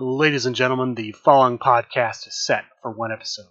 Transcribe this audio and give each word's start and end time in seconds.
Ladies 0.00 0.46
and 0.46 0.54
gentlemen, 0.54 0.94
the 0.94 1.10
following 1.10 1.58
podcast 1.58 2.28
is 2.28 2.46
set 2.46 2.64
for 2.80 2.92
one 2.92 3.10
episode. 3.10 3.50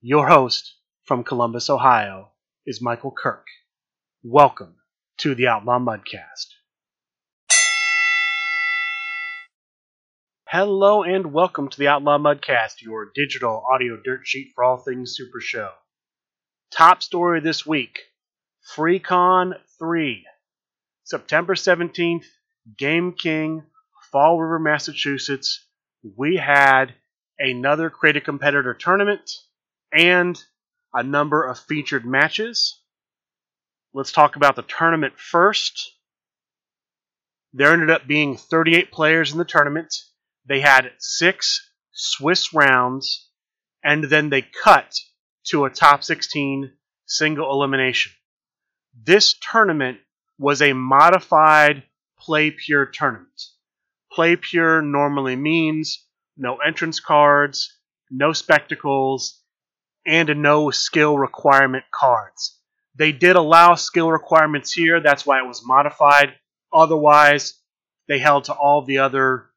Your 0.00 0.26
host 0.26 0.72
from 1.02 1.22
Columbus, 1.22 1.68
Ohio, 1.68 2.30
is 2.64 2.80
Michael 2.80 3.10
Kirk. 3.10 3.44
Welcome 4.22 4.76
to 5.18 5.34
the 5.34 5.48
Outlaw 5.48 5.78
Mudcast. 5.80 6.46
Hello 10.48 11.02
and 11.02 11.34
welcome 11.34 11.68
to 11.68 11.78
the 11.78 11.88
Outlaw 11.88 12.16
Mudcast, 12.16 12.80
your 12.80 13.10
digital 13.14 13.66
audio 13.70 13.98
dirt 14.02 14.26
sheet 14.26 14.52
for 14.54 14.64
all 14.64 14.78
things 14.78 15.14
Super 15.14 15.42
Show. 15.42 15.72
Top 16.70 17.02
story 17.02 17.40
this 17.40 17.66
week 17.66 17.98
FreeCon 18.74 19.56
3, 19.78 20.24
September 21.02 21.54
17th, 21.54 22.24
Game 22.78 23.12
King, 23.12 23.64
Fall 24.14 24.40
River, 24.40 24.60
Massachusetts. 24.60 25.66
We 26.16 26.36
had 26.36 26.94
another 27.36 27.90
Create 27.90 28.16
a 28.16 28.20
Competitor 28.20 28.72
tournament 28.72 29.28
and 29.92 30.40
a 30.92 31.02
number 31.02 31.42
of 31.44 31.58
featured 31.58 32.06
matches. 32.06 32.80
Let's 33.92 34.12
talk 34.12 34.36
about 34.36 34.54
the 34.54 34.62
tournament 34.62 35.14
first. 35.18 35.96
There 37.54 37.72
ended 37.72 37.90
up 37.90 38.06
being 38.06 38.36
38 38.36 38.92
players 38.92 39.32
in 39.32 39.38
the 39.38 39.44
tournament. 39.44 39.92
They 40.46 40.60
had 40.60 40.92
six 41.00 41.68
Swiss 41.90 42.54
rounds, 42.54 43.28
and 43.82 44.04
then 44.04 44.30
they 44.30 44.42
cut 44.42 44.94
to 45.46 45.64
a 45.64 45.70
top 45.70 46.04
16 46.04 46.72
single 47.06 47.50
elimination. 47.50 48.12
This 48.96 49.34
tournament 49.40 49.98
was 50.38 50.62
a 50.62 50.72
modified 50.72 51.82
play 52.16 52.52
pure 52.52 52.86
tournament. 52.86 53.42
Play 54.14 54.36
pure 54.36 54.80
normally 54.80 55.34
means 55.34 56.06
no 56.36 56.56
entrance 56.56 57.00
cards, 57.00 57.80
no 58.10 58.32
spectacles, 58.32 59.42
and 60.06 60.28
no 60.40 60.70
skill 60.70 61.18
requirement 61.18 61.84
cards. 61.92 62.60
They 62.94 63.10
did 63.10 63.34
allow 63.34 63.74
skill 63.74 64.12
requirements 64.12 64.72
here, 64.72 65.00
that's 65.00 65.26
why 65.26 65.40
it 65.40 65.48
was 65.48 65.66
modified. 65.66 66.34
Otherwise, 66.72 67.60
they 68.06 68.20
held 68.20 68.44
to 68.44 68.52
all 68.52 68.82
the 68.82 68.98
other 68.98 69.50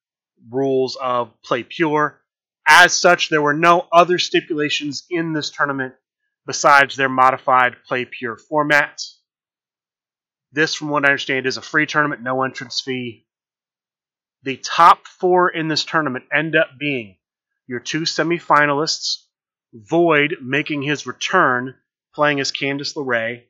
rules 0.49 0.95
of 0.95 1.39
play 1.44 1.61
pure. 1.61 2.19
As 2.67 2.94
such, 2.94 3.30
there 3.30 3.42
were 3.44 3.53
no 3.53 3.88
other 3.92 4.17
stipulations 4.17 5.05
in 5.09 5.33
this 5.33 5.52
tournament 5.52 5.94
besides 6.47 6.95
their 6.95 7.09
modified 7.09 7.75
play 7.88 8.05
pure 8.05 8.38
format. 8.38 9.03
This, 10.52 10.73
from 10.73 10.89
what 10.89 11.05
I 11.05 11.09
understand, 11.09 11.45
is 11.45 11.58
a 11.58 11.61
free 11.61 11.86
tournament, 11.86 12.23
no 12.23 12.42
entrance 12.42 12.81
fee. 12.81 13.27
The 14.48 14.56
top 14.56 15.08
four 15.08 15.50
in 15.50 15.67
this 15.67 15.84
tournament 15.84 16.23
end 16.31 16.56
up 16.56 16.80
being 16.80 17.17
your 17.67 17.81
two 17.81 18.03
semifinalists, 18.03 19.26
Void 19.73 20.38
making 20.42 20.84
his 20.84 21.06
return, 21.06 21.76
playing 22.16 22.39
as 22.39 22.54
Candice 22.54 22.95
LeRae, 22.95 23.44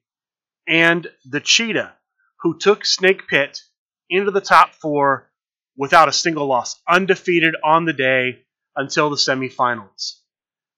and 0.68 1.06
the 1.24 1.40
Cheetah, 1.40 1.94
who 2.40 2.58
took 2.58 2.84
Snake 2.84 3.28
Pit 3.28 3.62
into 4.10 4.32
the 4.32 4.42
top 4.42 4.74
four 4.74 5.30
without 5.76 6.10
a 6.10 6.12
single 6.12 6.48
loss, 6.48 6.82
undefeated 6.90 7.54
on 7.64 7.86
the 7.86 7.94
day 7.94 8.48
until 8.76 9.12
the 9.12 9.18
semifinals. 9.18 10.22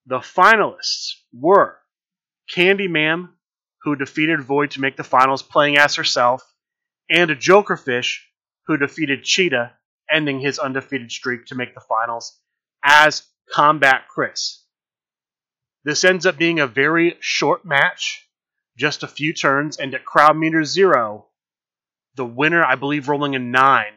The 0.06 0.20
finalists 0.20 1.14
were 1.31 1.80
Candy 2.50 2.89
who 3.83 3.95
defeated 3.95 4.42
Void 4.42 4.72
to 4.72 4.81
make 4.81 4.98
the 4.98 5.06
finals, 5.06 5.44
playing 5.44 5.78
as 5.78 5.95
herself, 5.95 6.44
and 7.09 7.31
Jokerfish, 7.31 8.17
who 8.67 8.76
defeated 8.76 9.23
Cheetah, 9.23 9.78
ending 10.11 10.39
his 10.39 10.59
undefeated 10.59 11.11
streak 11.11 11.45
to 11.47 11.55
make 11.55 11.73
the 11.73 11.81
finals, 11.81 12.39
as 12.83 13.23
Combat 13.52 14.07
Chris. 14.07 14.63
This 15.83 16.03
ends 16.03 16.25
up 16.25 16.38
being 16.38 16.59
a 16.59 16.67
very 16.67 17.17
short 17.19 17.65
match, 17.65 18.27
just 18.77 19.03
a 19.03 19.08
few 19.08 19.33
turns, 19.33 19.77
and 19.77 19.93
at 19.93 20.05
crowd 20.05 20.37
meter 20.37 20.64
zero, 20.64 21.27
the 22.15 22.25
winner, 22.25 22.64
I 22.64 22.75
believe, 22.75 23.08
rolling 23.08 23.36
a 23.36 23.39
nine, 23.39 23.93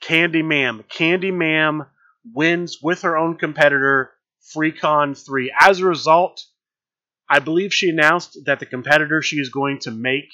Candy 0.00 0.42
Ma'am. 0.42 0.84
Candy 0.88 1.30
Ma'am 1.30 1.86
wins 2.24 2.78
with 2.82 3.02
her 3.02 3.16
own 3.16 3.36
competitor, 3.36 4.12
FreeCon 4.54 5.16
3. 5.16 5.54
As 5.58 5.80
a 5.80 5.86
result, 5.86 6.44
I 7.28 7.38
believe 7.38 7.72
she 7.72 7.88
announced 7.88 8.38
that 8.44 8.60
the 8.60 8.66
competitor 8.66 9.22
she 9.22 9.36
is 9.36 9.48
going 9.48 9.78
to 9.80 9.90
make 9.90 10.30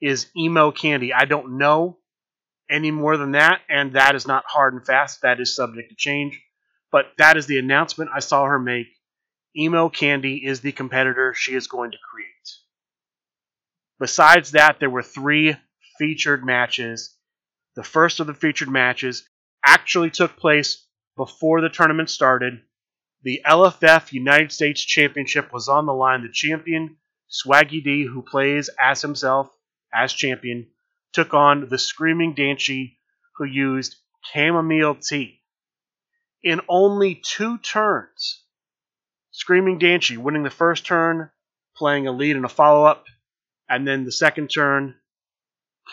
is 0.00 0.30
Emo 0.36 0.72
Candy. 0.72 1.12
I 1.12 1.24
don't 1.24 1.58
know 1.58 1.98
any 2.72 2.90
more 2.90 3.16
than 3.16 3.32
that, 3.32 3.60
and 3.68 3.92
that 3.92 4.14
is 4.14 4.26
not 4.26 4.44
hard 4.46 4.74
and 4.74 4.84
fast. 4.84 5.22
That 5.22 5.40
is 5.40 5.54
subject 5.54 5.90
to 5.90 5.96
change. 5.96 6.40
But 6.90 7.06
that 7.18 7.36
is 7.36 7.46
the 7.46 7.58
announcement 7.58 8.10
I 8.14 8.20
saw 8.20 8.44
her 8.44 8.58
make. 8.58 8.88
Emo 9.56 9.88
Candy 9.88 10.44
is 10.44 10.60
the 10.60 10.72
competitor 10.72 11.34
she 11.34 11.54
is 11.54 11.66
going 11.66 11.90
to 11.90 11.98
create. 12.10 12.28
Besides 14.00 14.52
that, 14.52 14.80
there 14.80 14.90
were 14.90 15.02
three 15.02 15.56
featured 15.98 16.44
matches. 16.44 17.16
The 17.76 17.84
first 17.84 18.20
of 18.20 18.26
the 18.26 18.34
featured 18.34 18.68
matches 18.70 19.28
actually 19.64 20.10
took 20.10 20.36
place 20.36 20.86
before 21.16 21.60
the 21.60 21.68
tournament 21.68 22.10
started. 22.10 22.62
The 23.22 23.42
LFF 23.46 24.12
United 24.12 24.50
States 24.50 24.82
Championship 24.82 25.52
was 25.52 25.68
on 25.68 25.86
the 25.86 25.94
line. 25.94 26.22
The 26.22 26.32
champion, 26.32 26.96
Swaggy 27.30 27.84
D, 27.84 28.04
who 28.04 28.22
plays 28.22 28.68
as 28.82 29.00
himself 29.02 29.48
as 29.94 30.12
champion, 30.12 30.68
took 31.12 31.34
on 31.34 31.68
the 31.68 31.78
Screaming 31.78 32.34
Dancy, 32.34 32.98
who 33.36 33.44
used 33.44 33.96
chamomile 34.32 34.94
tea. 34.96 35.40
In 36.42 36.60
only 36.68 37.14
two 37.14 37.58
turns, 37.58 38.42
Screaming 39.30 39.78
Dancy 39.78 40.16
winning 40.16 40.42
the 40.42 40.50
first 40.50 40.84
turn, 40.84 41.30
playing 41.76 42.06
a 42.06 42.12
lead 42.12 42.36
and 42.36 42.44
a 42.44 42.48
follow 42.48 42.84
up, 42.84 43.06
and 43.68 43.86
then 43.86 44.04
the 44.04 44.12
second 44.12 44.48
turn, 44.48 44.94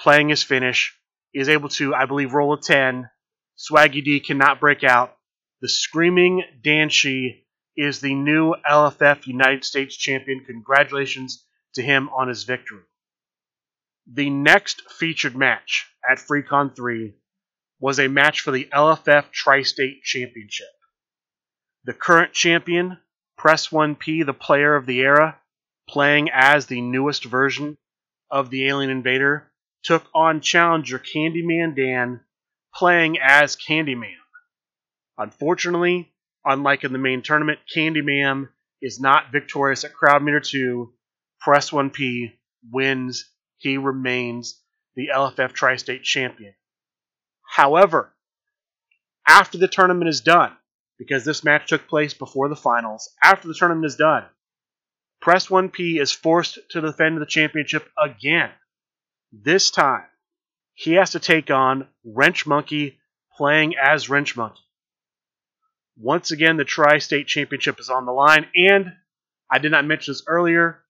playing 0.03 0.30
his 0.30 0.44
finish, 0.44 0.96
is 1.34 1.50
able 1.50 1.69
to, 1.69 1.94
I 1.94 2.06
believe, 2.06 2.34
roll 2.34 2.53
a 2.53 2.62
10. 2.62 3.09
Swaggy 3.57 4.03
D 4.03 4.19
cannot 4.19 4.59
break 4.59 4.84
out. 4.84 5.16
The 5.62 5.69
Screaming 5.69 6.44
Dancy 6.62 7.46
is 7.78 8.01
the 8.01 8.13
new 8.13 8.56
LFF 8.69 9.28
United 9.28 9.63
States 9.63 9.96
champion. 9.96 10.44
Congratulations 10.46 11.46
to 11.75 11.81
him 11.81 12.09
on 12.09 12.28
his 12.28 12.44
victory. 12.44 12.84
The 14.12 14.31
next 14.31 14.90
featured 14.90 15.36
match 15.36 15.88
at 16.09 16.18
FreeCon 16.18 16.75
3 16.75 17.14
was 17.80 18.00
a 18.00 18.08
match 18.08 18.42
for 18.42 18.50
the 18.50 18.68
LFF 18.74 19.31
Tri 19.31 19.62
State 19.62 20.02
Championship. 20.02 20.68
The 21.84 21.94
current 21.94 22.34
champion, 22.34 22.98
Press 23.38 23.68
1P, 23.68 24.25
the 24.25 24.34
player 24.34 24.75
of 24.75 24.88
the 24.88 25.02
era, 25.02 25.40
playing 25.88 26.30
as 26.34 26.66
the 26.66 26.81
newest 26.81 27.24
version 27.24 27.78
of 28.31 28.50
the 28.50 28.68
Alien 28.68 28.90
Invader, 28.90 29.52
took 29.84 30.06
on 30.16 30.42
challenger 30.42 30.98
Candyman 30.98 31.75
Dan, 31.75 32.22
playing 32.74 33.19
as 33.19 33.56
Candyman. 33.56 34.18
Unfortunately, 35.19 36.12
unlike 36.44 36.84
in 36.84 36.94
the 36.94 36.98
main 36.98 37.22
tournament, 37.22 37.59
Candyman 37.75 38.50
is 38.81 39.00
not 39.00 39.31
victorious 39.31 39.84
at 39.84 39.94
crowd 39.94 40.24
meter 40.24 40.40
2. 40.40 40.92
Press 41.40 41.69
1P 41.69 42.34
wins. 42.72 43.30
He 43.59 43.78
remains 43.78 44.62
the 44.96 45.09
LFF 45.14 45.53
Tri 45.53 45.75
State 45.75 46.03
champion. 46.03 46.53
However, 47.47 48.16
after 49.28 49.58
the 49.58 49.68
tournament 49.68 50.09
is 50.09 50.22
done, 50.22 50.53
because 50.97 51.24
this 51.24 51.44
match 51.44 51.69
took 51.69 51.88
place 51.88 52.14
before 52.14 52.50
the 52.50 52.56
finals, 52.56 53.09
after 53.24 53.48
the 53.48 53.53
tournament 53.53 53.86
is 53.86 53.96
done, 53.96 54.25
Press 55.22 55.48
1P 55.48 56.02
is 56.02 56.12
forced 56.12 56.59
to 56.72 56.81
defend 56.81 57.22
the 57.22 57.25
championship 57.25 57.90
again. 58.02 58.52
This 59.31 59.72
time, 59.72 60.06
he 60.74 60.94
has 60.94 61.12
to 61.12 61.19
take 61.19 61.52
on 61.52 61.88
Wrench 62.06 62.48
Monkey 62.48 63.00
playing 63.38 63.75
as 63.78 64.10
Wrench 64.10 64.38
Monkey. 64.38 64.62
Once 65.98 66.31
again, 66.31 66.56
the 66.56 66.63
Tri 66.63 67.00
State 67.00 67.28
Championship 67.28 67.80
is 67.80 67.89
on 67.89 68.06
the 68.06 68.13
line, 68.13 68.48
and 68.56 68.94
I 69.51 69.60
did 69.60 69.72
not 69.72 69.86
mention 69.86 70.13
this 70.13 70.24
earlier, 70.28 70.81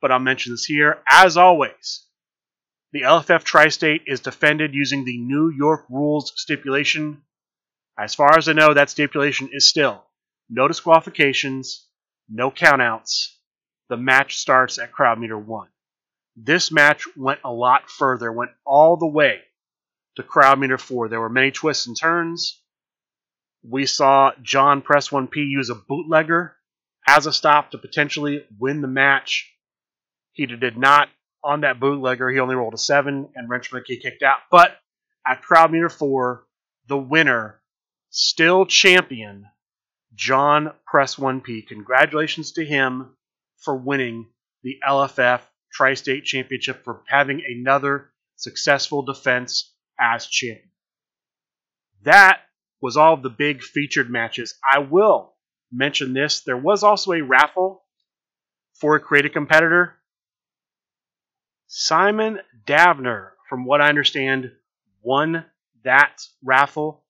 but 0.00 0.10
I'll 0.10 0.18
mention 0.18 0.52
this 0.52 0.64
here. 0.64 0.98
As 1.08 1.36
always, 1.36 2.06
the 2.92 3.02
LFF 3.02 3.44
Tri 3.44 3.68
State 3.68 4.02
is 4.06 4.20
defended 4.20 4.74
using 4.74 5.04
the 5.04 5.18
New 5.18 5.50
York 5.50 5.84
rules 5.88 6.32
stipulation. 6.36 7.22
As 7.98 8.14
far 8.14 8.36
as 8.36 8.48
I 8.48 8.52
know, 8.52 8.74
that 8.74 8.90
stipulation 8.90 9.50
is 9.52 9.68
still 9.68 10.04
no 10.48 10.66
disqualifications, 10.66 11.86
no 12.28 12.50
countouts. 12.50 13.36
The 13.88 13.96
match 13.96 14.36
starts 14.38 14.78
at 14.78 14.92
crowd 14.92 15.20
meter 15.20 15.38
one. 15.38 15.68
This 16.36 16.72
match 16.72 17.04
went 17.16 17.40
a 17.44 17.52
lot 17.52 17.90
further, 17.90 18.32
went 18.32 18.52
all 18.64 18.96
the 18.96 19.06
way 19.06 19.40
to 20.16 20.22
crowd 20.22 20.58
meter 20.58 20.78
four. 20.78 21.08
There 21.08 21.20
were 21.20 21.28
many 21.28 21.50
twists 21.50 21.86
and 21.86 21.96
turns. 21.96 22.60
We 23.62 23.86
saw 23.86 24.32
John 24.42 24.82
Press 24.82 25.10
1P 25.10 25.36
use 25.36 25.70
a 25.70 25.74
bootlegger 25.74 26.56
as 27.06 27.26
a 27.26 27.32
stop 27.32 27.70
to 27.70 27.78
potentially 27.78 28.44
win 28.58 28.80
the 28.80 28.88
match. 28.88 29.52
He 30.32 30.46
did 30.46 30.76
not 30.76 31.08
on 31.42 31.62
that 31.62 31.80
bootlegger. 31.80 32.30
He 32.30 32.38
only 32.38 32.54
rolled 32.54 32.74
a 32.74 32.78
seven, 32.78 33.28
and 33.34 33.48
Wrench 33.48 33.72
Monkey 33.72 33.96
kicked 33.96 34.22
out. 34.22 34.38
But 34.50 34.76
at 35.26 35.42
crowd 35.42 35.72
meter 35.72 35.88
four, 35.88 36.46
the 36.86 36.98
winner 36.98 37.60
still 38.10 38.66
champion 38.66 39.46
John 40.14 40.72
Press 40.86 41.16
1P. 41.16 41.66
Congratulations 41.68 42.52
to 42.52 42.64
him 42.64 43.16
for 43.58 43.76
winning 43.76 44.28
the 44.62 44.78
LFF 44.86 45.40
Tri 45.72 45.94
State 45.94 46.24
Championship, 46.24 46.84
for 46.84 47.02
having 47.06 47.42
another 47.46 48.10
successful 48.36 49.02
defense 49.02 49.72
as 49.98 50.26
champion. 50.26 50.70
That 52.02 52.40
was 52.80 52.96
all 52.96 53.14
of 53.14 53.22
the 53.22 53.30
big 53.30 53.62
featured 53.62 54.10
matches. 54.10 54.58
I 54.68 54.80
will 54.80 55.34
mention 55.70 56.12
this. 56.12 56.40
There 56.42 56.56
was 56.56 56.82
also 56.82 57.12
a 57.12 57.22
raffle 57.22 57.84
for 58.80 58.96
a 58.96 59.00
creative 59.00 59.32
competitor. 59.32 59.99
Simon 61.72 62.40
Davner, 62.66 63.30
from 63.48 63.64
what 63.64 63.80
I 63.80 63.88
understand, 63.88 64.50
won 65.02 65.44
that 65.84 66.20
raffle. 66.42 67.04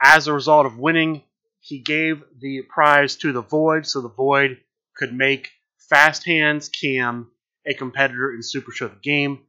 As 0.00 0.26
a 0.26 0.32
result 0.32 0.64
of 0.64 0.78
winning, 0.78 1.22
he 1.60 1.78
gave 1.78 2.24
the 2.40 2.62
prize 2.62 3.16
to 3.16 3.32
the 3.34 3.42
Void 3.42 3.86
so 3.86 4.00
the 4.00 4.08
Void 4.08 4.62
could 4.96 5.12
make 5.12 5.50
Fast 5.90 6.24
Hands 6.24 6.66
Cam 6.70 7.30
a 7.66 7.74
competitor 7.74 8.32
in 8.32 8.42
Super 8.42 8.72
Show 8.72 8.88
the 8.88 8.96
game. 8.96 9.44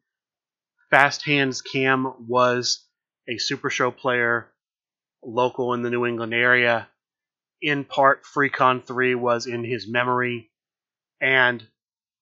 Fast 0.89 1.23
Hands 1.23 1.61
Cam 1.61 2.27
was 2.27 2.85
a 3.29 3.37
Super 3.37 3.69
Show 3.69 3.91
player 3.91 4.51
local 5.23 5.73
in 5.73 5.83
the 5.83 5.89
New 5.89 6.05
England 6.05 6.33
area. 6.33 6.89
In 7.61 7.85
part, 7.85 8.25
FreeCon 8.25 8.85
3 8.85 9.15
was 9.15 9.45
in 9.45 9.63
his 9.63 9.87
memory, 9.87 10.51
and 11.21 11.65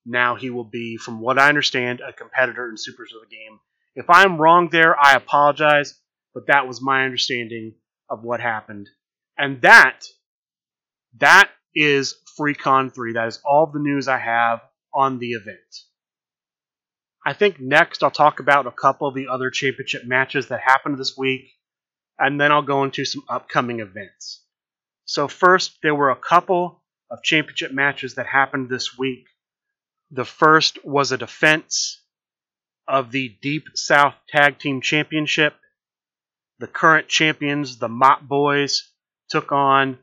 now 0.07 0.35
he 0.35 0.49
will 0.49 0.63
be, 0.63 0.97
from 0.97 1.19
what 1.19 1.37
I 1.37 1.49
understand, 1.49 2.01
a 2.01 2.13
competitor 2.13 2.69
in 2.69 2.77
Super 2.77 3.05
Show 3.05 3.19
the 3.19 3.35
game. 3.35 3.59
If 3.95 4.09
I'm 4.09 4.37
wrong 4.37 4.69
there, 4.69 4.97
I 4.99 5.15
apologize, 5.15 5.99
but 6.33 6.47
that 6.47 6.67
was 6.67 6.81
my 6.81 7.03
understanding 7.03 7.73
of 8.09 8.23
what 8.23 8.39
happened. 8.39 8.89
And 9.37 9.61
that, 9.61 10.05
that 11.17 11.49
is 11.75 12.15
FreeCon 12.39 12.93
3. 12.93 13.13
That 13.13 13.27
is 13.27 13.41
all 13.45 13.67
the 13.67 13.79
news 13.79 14.07
I 14.07 14.17
have 14.17 14.61
on 14.93 15.19
the 15.19 15.31
event. 15.31 15.57
I 17.25 17.33
think 17.33 17.59
next 17.59 18.03
I'll 18.03 18.11
talk 18.11 18.39
about 18.39 18.67
a 18.67 18.71
couple 18.71 19.07
of 19.07 19.13
the 19.13 19.27
other 19.27 19.49
championship 19.49 20.05
matches 20.05 20.47
that 20.47 20.61
happened 20.61 20.97
this 20.97 21.17
week, 21.17 21.51
and 22.17 22.39
then 22.39 22.51
I'll 22.51 22.61
go 22.61 22.83
into 22.83 23.03
some 23.03 23.23
upcoming 23.27 23.81
events. 23.81 24.45
So, 25.03 25.27
first, 25.27 25.77
there 25.83 25.95
were 25.95 26.09
a 26.09 26.15
couple 26.15 26.83
of 27.11 27.23
championship 27.23 27.71
matches 27.73 28.15
that 28.15 28.27
happened 28.27 28.69
this 28.69 28.97
week. 28.97 29.25
The 30.11 30.25
first 30.25 30.83
was 30.85 31.11
a 31.11 31.17
defense 31.17 32.01
of 32.87 33.11
the 33.11 33.29
Deep 33.41 33.65
South 33.75 34.15
Tag 34.29 34.59
Team 34.59 34.81
Championship. 34.81 35.53
The 36.59 36.67
current 36.67 37.07
champions, 37.07 37.77
the 37.77 37.89
Mott 37.89 38.27
Boys, 38.27 38.89
took 39.29 39.51
on 39.51 39.99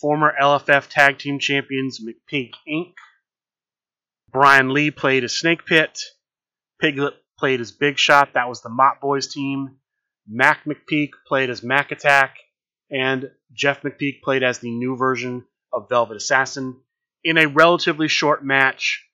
former 0.00 0.32
LFF 0.40 0.86
Tag 0.88 1.18
Team 1.18 1.38
Champions 1.38 2.00
McPeak 2.00 2.52
Inc. 2.68 2.94
Brian 4.30 4.72
Lee 4.72 4.90
played 4.90 5.24
as 5.24 5.36
Snake 5.36 5.66
Pit. 5.66 5.98
Piglet 6.80 7.14
played 7.38 7.60
as 7.60 7.72
Big 7.72 7.98
Shot. 7.98 8.34
That 8.34 8.48
was 8.48 8.62
the 8.62 8.68
Mott 8.68 9.00
Boys 9.00 9.26
team. 9.26 9.76
Mac 10.28 10.64
McPeak 10.64 11.10
played 11.26 11.50
as 11.50 11.62
Mac 11.62 11.90
Attack. 11.90 12.36
And 12.90 13.30
Jeff 13.52 13.82
McPeak 13.82 14.22
played 14.22 14.42
as 14.42 14.60
the 14.60 14.70
new 14.70 14.96
version 14.96 15.44
of 15.72 15.88
Velvet 15.88 16.16
Assassin 16.16 16.80
in 17.22 17.36
a 17.36 17.46
relatively 17.46 18.08
short 18.08 18.44
match, 18.44 19.06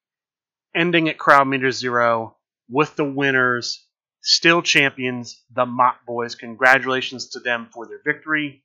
ending 0.77 1.09
at 1.09 1.19
crowd 1.19 1.49
meter 1.49 1.71
zero 1.71 2.37
with 2.69 2.95
the 2.97 3.05
winners, 3.05 3.87
still 4.21 4.63
champions, 4.63 5.43
the 5.51 5.67
Mott 5.67 6.05
Boys. 6.07 6.35
Congratulations 6.35 7.31
to 7.31 7.41
them 7.41 7.69
for 7.73 7.87
their 7.87 8.01
victory. 8.05 8.65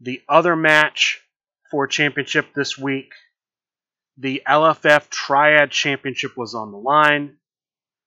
The 0.00 0.22
other 0.28 0.56
match 0.56 1.20
for 1.70 1.86
championship 1.86 2.54
this 2.54 2.78
week, 2.78 3.12
the 4.16 4.42
LFF 4.48 5.10
Triad 5.10 5.70
Championship 5.70 6.36
was 6.36 6.54
on 6.54 6.72
the 6.72 6.78
line. 6.78 7.36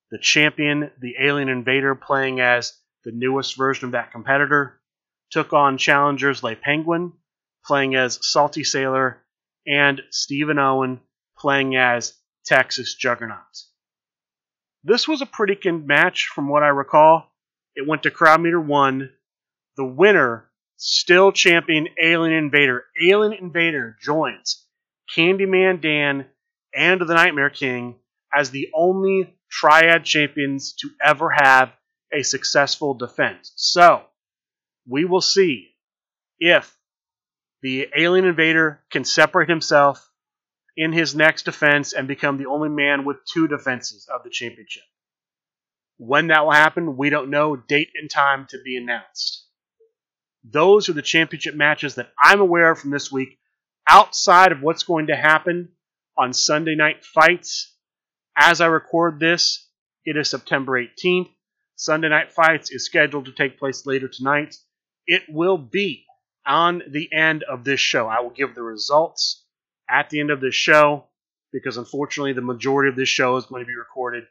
The 0.10 0.20
champion, 0.20 0.92
the 1.00 1.16
Alien 1.22 1.48
Invader, 1.48 1.96
playing 1.96 2.40
as 2.40 2.74
the 3.06 3.12
newest 3.12 3.56
version 3.56 3.86
of 3.86 3.92
that 3.94 4.12
competitor, 4.12 4.82
took 5.32 5.54
on 5.54 5.78
challengers 5.78 6.44
Le 6.44 6.56
Penguin, 6.56 7.14
playing 7.66 7.96
as 7.96 8.20
Salty 8.22 8.64
Sailor, 8.64 9.24
and 9.66 10.02
Stephen 10.10 10.60
Owen, 10.60 11.00
playing 11.38 11.78
as 11.78 12.14
Texas 12.46 12.96
Juggernaut. 12.96 13.38
This 14.84 15.08
was 15.08 15.22
a 15.22 15.26
pretty 15.26 15.56
good 15.56 15.86
match 15.86 16.30
from 16.34 16.50
what 16.50 16.64
I 16.64 16.70
recall. 16.70 17.32
It 17.76 17.88
went 17.88 18.04
to 18.04 18.12
crowd 18.12 18.42
meter 18.42 18.60
one. 18.60 19.12
The 19.78 19.86
winner, 19.86 20.50
still 20.78 21.32
champion 21.32 21.88
Alien 22.02 22.34
Invader. 22.34 22.86
Alien 23.02 23.34
Invader 23.34 23.98
joins 24.02 24.66
Candyman 25.16 25.82
Dan 25.82 26.26
and 26.74 27.02
the 27.02 27.14
Nightmare 27.14 27.50
King 27.50 27.96
as 28.34 28.50
the 28.50 28.70
only 28.74 29.36
triad 29.50 30.04
champions 30.04 30.74
to 30.80 30.90
ever 31.04 31.30
have 31.30 31.72
a 32.14 32.24
successful 32.24 32.94
defense. 32.94 33.52
So, 33.56 34.04
we 34.88 35.06
will 35.06 35.22
see 35.22 35.70
if 36.40 36.76
the 37.62 37.88
alien 37.96 38.26
invader 38.26 38.82
can 38.90 39.06
separate 39.06 39.50
himself 39.50 40.11
in 40.82 40.92
his 40.92 41.14
next 41.14 41.44
defense 41.44 41.94
and 41.94 42.08
become 42.08 42.40
the 42.40 42.48
only 42.48 42.68
man 42.68 43.06
with 43.06 43.24
two 43.32 43.48
defenses 43.48 44.10
of 44.12 44.24
the 44.24 44.32
championship. 44.32 44.82
When 45.98 46.26
that 46.28 46.44
will 46.44 46.54
happen, 46.54 46.98
we 46.98 47.12
don't 47.12 47.30
know. 47.30 47.56
Date 47.56 47.90
and 47.94 48.10
time 48.10 48.48
to 48.50 48.58
be 48.66 48.78
announced. 48.78 49.46
Those 50.44 50.90
are 50.90 50.94
the 50.94 51.04
championship 51.04 51.54
matches 51.54 51.94
that 51.96 52.12
I'm 52.18 52.42
aware 52.42 52.72
of 52.72 52.80
from 52.80 52.90
this 52.90 53.12
week 53.12 53.38
outside 53.88 54.52
of 54.52 54.64
what's 54.64 54.82
going 54.82 55.06
to 55.08 55.16
happen 55.16 55.70
on 56.18 56.34
Sunday 56.34 56.74
night 56.74 57.06
fights. 57.06 57.76
As 58.36 58.60
I 58.60 58.66
record 58.66 59.20
this, 59.20 59.70
it 60.04 60.18
is 60.18 60.32
September 60.32 60.84
18th. 60.84 61.30
Sunday 61.76 62.10
night 62.10 62.32
fights 62.32 62.72
is 62.72 62.86
scheduled 62.86 63.26
to 63.26 63.34
take 63.34 63.60
place 63.60 63.86
later 63.86 64.08
tonight. 64.08 64.56
It 65.06 65.22
will 65.30 65.60
be 65.60 66.06
on 66.44 66.82
the 66.90 67.14
end 67.14 67.44
of 67.44 67.66
this 67.66 67.80
show. 67.80 68.08
I 68.08 68.22
will 68.22 68.32
give 68.32 68.56
the 68.56 68.64
results 68.64 69.46
at 69.92 70.10
the 70.10 70.20
end 70.20 70.32
of 70.32 70.42
this 70.42 70.56
show 70.56 71.06
because 71.52 71.78
unfortunately 71.78 72.34
the 72.34 72.42
majority 72.42 72.90
of 72.90 72.96
this 72.96 73.10
show 73.10 73.36
is 73.38 73.46
going 73.46 73.62
to 73.62 73.68
be 73.68 73.76
recorded 73.76 74.24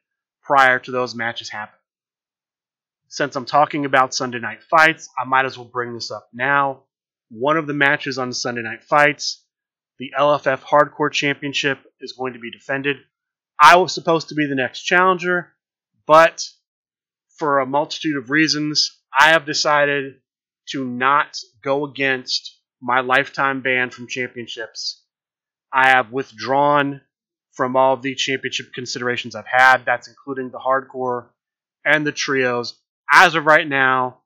prior 0.43 0.79
to 0.79 0.91
those 0.91 1.15
matches 1.15 1.51
happening. 1.51 1.77
Since 3.09 3.37
I'm 3.37 3.45
talking 3.45 3.85
about 3.85 4.15
Sunday 4.15 4.39
night 4.39 4.63
fights, 4.63 5.09
I 5.19 5.25
might 5.25 5.45
as 5.45 5.59
well 5.59 5.67
bring 5.67 5.95
this 5.95 6.11
up 6.11 6.29
now. 6.33 6.85
One 7.29 7.57
of 7.57 7.67
the 7.67 7.75
matches 7.75 8.19
on 8.19 8.33
Sunday 8.33 8.63
night 8.63 8.85
fights, 8.85 9.45
the 9.99 10.13
LFF 10.19 10.61
Hardcore 10.61 11.13
Championship, 11.13 11.79
is 12.01 12.13
going 12.13 12.33
to 12.33 12.39
be 12.39 12.51
defended. 12.51 12.97
I 13.61 13.77
was 13.77 13.93
supposed 13.93 14.29
to 14.29 14.35
be 14.35 14.47
the 14.47 14.55
next 14.55 14.83
challenger, 14.83 15.53
but 16.07 16.49
for 17.37 17.59
a 17.59 17.67
multitude 17.67 18.17
of 18.17 18.31
reasons, 18.31 18.99
I 19.17 19.31
have 19.31 19.45
decided 19.45 20.15
to 20.71 20.85
not 20.85 21.37
go 21.63 21.85
against 21.85 22.59
my 22.81 23.01
lifetime 23.01 23.61
ban 23.61 23.91
from 23.91 24.09
championships. 24.09 25.00
I 25.73 25.89
have 25.91 26.13
withdrawn 26.13 27.01
from 27.53 27.77
all 27.77 27.95
of 27.95 28.03
the 28.03 28.15
championship 28.15 28.73
considerations 28.75 29.35
I've 29.35 29.47
had. 29.47 29.85
That's 29.85 30.09
including 30.09 30.51
the 30.51 30.59
hardcore 30.59 31.27
and 31.85 32.07
the 32.07 32.13
trios. 32.13 32.79
As 33.11 33.35
of 33.35 33.45
right 33.45 33.67
now, 33.67 34.19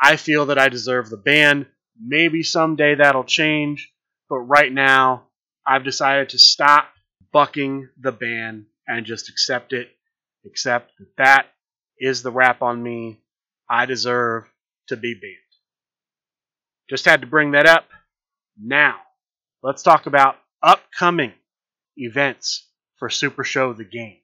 I 0.00 0.16
feel 0.16 0.46
that 0.46 0.58
I 0.58 0.68
deserve 0.68 1.10
the 1.10 1.16
ban. 1.16 1.66
Maybe 2.00 2.42
someday 2.42 2.96
that'll 2.96 3.24
change, 3.24 3.92
but 4.28 4.38
right 4.38 4.72
now, 4.72 5.24
I've 5.66 5.84
decided 5.84 6.30
to 6.30 6.38
stop 6.38 6.88
bucking 7.32 7.88
the 8.00 8.12
ban 8.12 8.66
and 8.86 9.06
just 9.06 9.28
accept 9.28 9.72
it. 9.72 9.88
Accept 10.44 10.90
that 10.98 11.16
that 11.18 11.46
is 11.98 12.22
the 12.22 12.32
rap 12.32 12.62
on 12.62 12.82
me. 12.82 13.20
I 13.70 13.86
deserve 13.86 14.44
to 14.88 14.96
be 14.96 15.14
banned. 15.14 15.36
Just 16.90 17.04
had 17.04 17.20
to 17.20 17.26
bring 17.26 17.52
that 17.52 17.66
up. 17.66 17.84
Now, 18.60 18.96
let's 19.62 19.82
talk 19.82 20.06
about 20.06 20.36
upcoming 20.62 21.32
events 21.96 22.68
for 22.96 23.10
Super 23.10 23.44
Show 23.44 23.72
the 23.72 23.84
Game. 23.84 24.18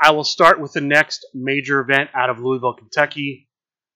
I 0.00 0.10
will 0.10 0.24
start 0.24 0.60
with 0.60 0.72
the 0.72 0.80
next 0.80 1.24
major 1.32 1.80
event 1.80 2.10
out 2.14 2.28
of 2.28 2.40
Louisville, 2.40 2.74
Kentucky. 2.74 3.48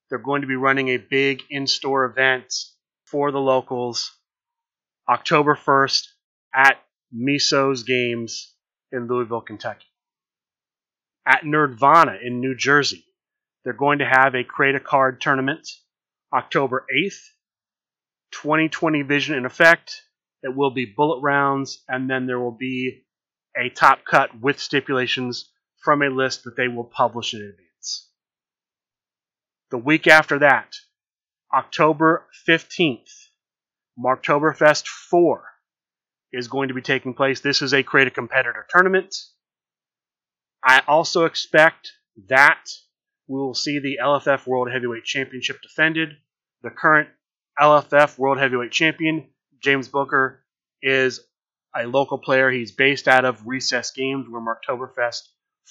They're 0.08 0.18
going 0.18 0.42
to 0.42 0.46
be 0.46 0.56
running 0.56 0.88
a 0.88 0.98
big 0.98 1.42
in 1.50 1.66
store 1.66 2.04
event 2.04 2.54
for 3.06 3.32
the 3.32 3.40
locals 3.40 4.12
October 5.08 5.56
1st 5.56 6.06
at 6.54 6.78
Miso's 7.12 7.82
Games 7.82 8.54
in 8.92 9.08
Louisville, 9.08 9.40
Kentucky. 9.40 9.86
At 11.26 11.42
Nerdvana 11.42 12.24
in 12.24 12.40
New 12.40 12.54
Jersey, 12.54 13.04
they're 13.64 13.72
going 13.72 13.98
to 13.98 14.06
have 14.06 14.34
a 14.34 14.44
Create 14.44 14.76
a 14.76 14.80
Card 14.80 15.20
tournament 15.20 15.68
October 16.32 16.86
8th 16.96 17.18
2020 18.32 19.02
vision 19.02 19.34
in 19.36 19.44
effect. 19.44 20.02
It 20.42 20.54
will 20.54 20.70
be 20.70 20.84
bullet 20.84 21.20
rounds, 21.22 21.82
and 21.88 22.08
then 22.08 22.26
there 22.26 22.38
will 22.38 22.56
be 22.56 23.04
a 23.56 23.68
top 23.70 24.04
cut 24.04 24.38
with 24.40 24.60
stipulations 24.60 25.50
from 25.82 26.02
a 26.02 26.08
list 26.08 26.44
that 26.44 26.56
they 26.56 26.68
will 26.68 26.84
publish 26.84 27.34
in 27.34 27.40
advance. 27.40 28.10
The 29.70 29.78
week 29.78 30.06
after 30.06 30.40
that, 30.40 30.74
October 31.52 32.26
15th, 32.46 33.10
Marktoberfest 33.98 34.86
4 34.86 35.44
is 36.32 36.48
going 36.48 36.68
to 36.68 36.74
be 36.74 36.82
taking 36.82 37.14
place. 37.14 37.40
This 37.40 37.62
is 37.62 37.72
a 37.72 37.82
Create 37.82 38.08
a 38.08 38.10
Competitor 38.10 38.66
tournament. 38.68 39.14
I 40.62 40.82
also 40.86 41.24
expect 41.24 41.92
that 42.28 42.68
we 43.28 43.38
will 43.38 43.54
see 43.54 43.78
the 43.78 43.98
LFF 44.02 44.46
World 44.46 44.70
Heavyweight 44.70 45.04
Championship 45.04 45.60
defended. 45.62 46.10
The 46.62 46.70
current 46.70 47.08
LFF 47.60 48.18
World 48.18 48.38
Heavyweight 48.38 48.72
Champion, 48.72 49.28
James 49.66 49.88
Booker, 49.88 50.44
is 50.80 51.18
a 51.76 51.87
local 51.87 52.18
player. 52.18 52.52
He's 52.52 52.70
based 52.70 53.08
out 53.08 53.25
of 53.25 53.49
Recess 53.49 53.90
Games, 53.90 54.26
where 54.28 54.40
Marktoberfest 54.40 55.23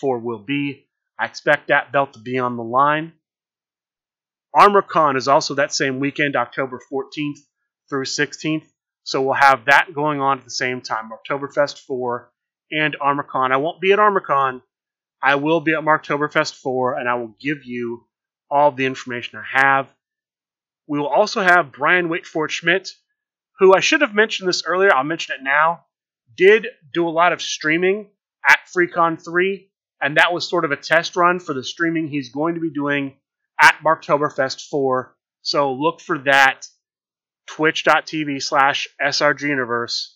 4 0.01 0.19
will 0.19 0.39
be. 0.39 0.87
I 1.17 1.23
expect 1.23 1.69
that 1.69 1.93
belt 1.93 2.11
to 2.13 2.19
be 2.19 2.37
on 2.37 2.57
the 2.57 2.63
line. 2.63 3.13
ArmorCon 4.53 5.15
is 5.15 5.29
also 5.29 5.53
that 5.53 5.73
same 5.73 6.01
weekend, 6.01 6.35
October 6.35 6.81
14th 6.91 7.39
through 7.89 8.03
16th. 8.03 8.65
So 9.03 9.21
we'll 9.21 9.33
have 9.35 9.63
that 9.65 9.93
going 9.93 10.19
on 10.19 10.39
at 10.39 10.43
the 10.43 10.49
same 10.49 10.81
time, 10.81 11.09
Marktoberfest 11.09 11.79
4 11.79 12.29
and 12.71 12.97
ArmorCon. 12.99 13.53
I 13.53 13.57
won't 13.57 13.79
be 13.79 13.93
at 13.93 13.99
ArmorCon. 13.99 14.61
I 15.21 15.35
will 15.35 15.61
be 15.61 15.73
at 15.73 15.85
Marktoberfest 15.85 16.55
4, 16.55 16.99
and 16.99 17.07
I 17.07 17.15
will 17.15 17.33
give 17.39 17.63
you 17.63 18.07
all 18.51 18.71
the 18.71 18.85
information 18.85 19.39
I 19.39 19.61
have. 19.61 19.87
We 20.85 20.99
will 20.99 21.07
also 21.07 21.41
have 21.41 21.71
Brian 21.71 22.09
Waitford 22.09 22.51
Schmidt, 22.51 22.91
who 23.59 23.73
I 23.73 23.79
should 23.79 24.01
have 24.01 24.13
mentioned 24.13 24.49
this 24.49 24.63
earlier. 24.65 24.93
I'll 24.93 25.03
mention 25.03 25.35
it 25.35 25.43
now. 25.43 25.85
Did 26.35 26.67
do 26.93 27.07
a 27.07 27.09
lot 27.09 27.33
of 27.33 27.41
streaming 27.41 28.09
at 28.47 28.59
FreeCon 28.75 29.23
3, 29.23 29.69
and 30.01 30.17
that 30.17 30.33
was 30.33 30.47
sort 30.47 30.65
of 30.65 30.71
a 30.71 30.75
test 30.75 31.15
run 31.15 31.39
for 31.39 31.53
the 31.53 31.63
streaming 31.63 32.07
he's 32.07 32.31
going 32.31 32.55
to 32.55 32.61
be 32.61 32.71
doing 32.71 33.17
at 33.59 33.79
Marktoberfest 33.85 34.67
4. 34.69 35.15
So 35.41 35.73
look 35.73 36.01
for 36.01 36.19
that 36.19 36.67
twitch.tv 37.47 38.41
slash 38.41 38.87
srguniverse. 39.01 40.09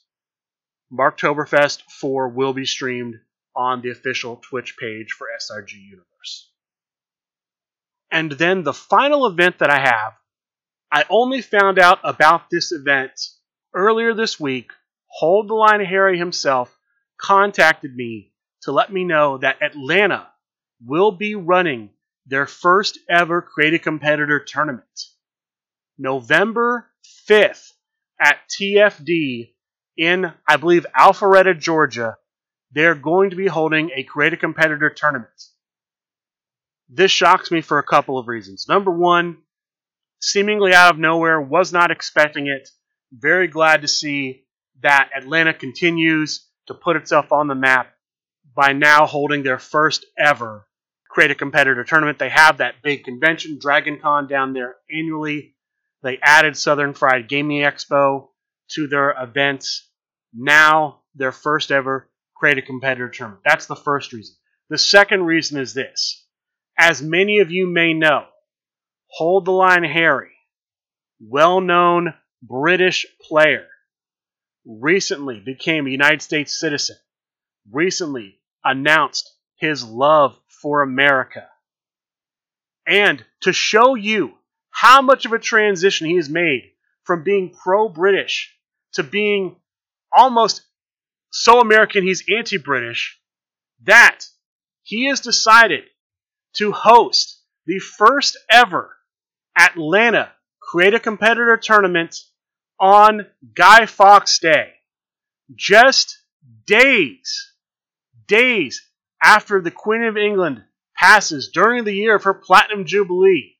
Marktoberfest 0.91 1.83
4 1.83 2.29
will 2.29 2.53
be 2.53 2.65
streamed 2.65 3.15
on 3.55 3.81
the 3.81 3.91
official 3.91 4.37
Twitch 4.37 4.75
page 4.77 5.11
for 5.11 5.27
SRG 5.39 5.73
Universe. 5.73 6.51
And 8.11 8.31
then 8.31 8.63
the 8.63 8.73
final 8.73 9.27
event 9.27 9.59
that 9.59 9.69
I 9.69 9.79
have, 9.79 10.13
I 10.91 11.05
only 11.09 11.41
found 11.41 11.77
out 11.77 11.99
about 12.03 12.49
this 12.49 12.71
event 12.71 13.11
earlier 13.73 14.13
this 14.13 14.39
week. 14.39 14.71
Hold 15.07 15.47
the 15.47 15.53
Line 15.53 15.83
Harry 15.83 16.17
himself 16.17 16.75
contacted 17.19 17.95
me 17.95 18.31
to 18.63 18.71
let 18.71 18.91
me 18.91 19.03
know 19.03 19.37
that 19.37 19.61
Atlanta 19.61 20.27
will 20.85 21.11
be 21.11 21.35
running 21.35 21.89
their 22.25 22.45
first 22.45 22.99
ever 23.09 23.41
Create 23.41 23.73
a 23.73 23.79
Competitor 23.79 24.39
tournament. 24.39 24.85
November 25.97 26.89
5th 27.27 27.71
at 28.19 28.37
TFD 28.49 29.53
in, 29.97 30.31
I 30.47 30.57
believe, 30.57 30.85
Alpharetta, 30.97 31.59
Georgia. 31.59 32.17
They're 32.71 32.95
going 32.95 33.31
to 33.31 33.35
be 33.35 33.47
holding 33.47 33.91
a 33.95 34.03
Create 34.03 34.33
a 34.33 34.37
Competitor 34.37 34.89
tournament. 34.89 35.29
This 36.87 37.11
shocks 37.11 37.51
me 37.51 37.61
for 37.61 37.79
a 37.79 37.83
couple 37.83 38.17
of 38.17 38.27
reasons. 38.27 38.67
Number 38.67 38.91
one, 38.91 39.37
seemingly 40.19 40.73
out 40.73 40.93
of 40.93 40.99
nowhere, 40.99 41.41
was 41.41 41.73
not 41.73 41.91
expecting 41.91 42.47
it. 42.47 42.69
Very 43.11 43.47
glad 43.47 43.81
to 43.81 43.87
see 43.87 44.45
that 44.81 45.09
Atlanta 45.15 45.53
continues 45.53 46.47
to 46.67 46.73
put 46.73 46.95
itself 46.95 47.31
on 47.31 47.47
the 47.47 47.55
map 47.55 47.93
by 48.55 48.73
now 48.73 49.05
holding 49.05 49.43
their 49.43 49.59
first 49.59 50.05
ever 50.17 50.65
Create 51.09 51.31
a 51.31 51.35
Competitor 51.35 51.83
tournament. 51.83 52.19
They 52.19 52.29
have 52.29 52.57
that 52.57 52.83
big 52.83 53.03
convention, 53.03 53.57
Dragon 53.59 53.99
Con, 53.99 54.27
down 54.27 54.53
there 54.53 54.75
annually. 54.91 55.55
They 56.03 56.19
added 56.21 56.55
Southern 56.55 56.93
Fried 56.93 57.27
Gaming 57.27 57.61
Expo 57.61 58.27
to 58.73 58.87
their 58.87 59.15
events. 59.19 59.89
Now, 60.33 61.01
their 61.15 61.31
first 61.31 61.71
ever 61.71 62.07
Create 62.35 62.59
a 62.59 62.61
Competitor 62.61 63.09
tournament. 63.09 63.41
That's 63.43 63.65
the 63.65 63.75
first 63.75 64.13
reason. 64.13 64.35
The 64.69 64.77
second 64.77 65.23
reason 65.23 65.59
is 65.59 65.73
this. 65.73 66.25
As 66.77 67.01
many 67.01 67.39
of 67.39 67.51
you 67.51 67.67
may 67.67 67.93
know, 67.93 68.25
Hold 69.11 69.45
the 69.45 69.51
Line 69.51 69.83
Harry, 69.83 70.35
well 71.19 71.61
known 71.61 72.13
British 72.41 73.05
player, 73.21 73.67
recently 74.65 75.39
became 75.39 75.87
a 75.87 75.91
United 75.91 76.21
States 76.21 76.59
citizen, 76.59 76.95
recently 77.71 78.39
announced 78.63 79.33
his 79.57 79.83
love 79.83 80.39
for 80.61 80.81
America. 80.81 81.47
And 82.87 83.25
to 83.41 83.51
show 83.51 83.95
you 83.95 84.33
how 84.69 85.01
much 85.01 85.25
of 85.25 85.33
a 85.33 85.39
transition 85.39 86.07
he 86.07 86.15
has 86.15 86.29
made 86.29 86.71
from 87.03 87.23
being 87.23 87.51
pro 87.51 87.89
British 87.89 88.55
to 88.93 89.03
being 89.03 89.55
almost 90.15 90.61
so 91.31 91.59
American 91.59 92.03
he's 92.03 92.23
anti 92.29 92.57
British, 92.57 93.19
that 93.83 94.25
he 94.83 95.07
has 95.07 95.19
decided 95.19 95.83
to 96.53 96.71
host 96.71 97.41
the 97.65 97.79
first 97.79 98.37
ever 98.49 98.95
Atlanta 99.57 100.31
Create 100.69 100.93
a 100.93 100.99
Competitor 100.99 101.57
tournament 101.57 102.15
on 102.79 103.25
Guy 103.55 103.87
Fawkes 103.87 104.37
Day. 104.37 104.71
Just 105.55 106.19
days, 106.67 107.53
days 108.27 108.87
after 109.21 109.61
the 109.61 109.71
Queen 109.71 110.03
of 110.03 110.15
England 110.15 110.63
passes 110.95 111.49
during 111.51 111.85
the 111.85 111.93
year 111.93 112.15
of 112.15 112.23
her 112.23 112.35
Platinum 112.35 112.85
Jubilee. 112.85 113.57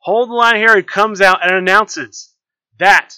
Hold 0.00 0.28
the 0.28 0.34
Line 0.34 0.56
Harry 0.56 0.82
comes 0.82 1.22
out 1.22 1.42
and 1.42 1.54
announces 1.54 2.34
that 2.78 3.14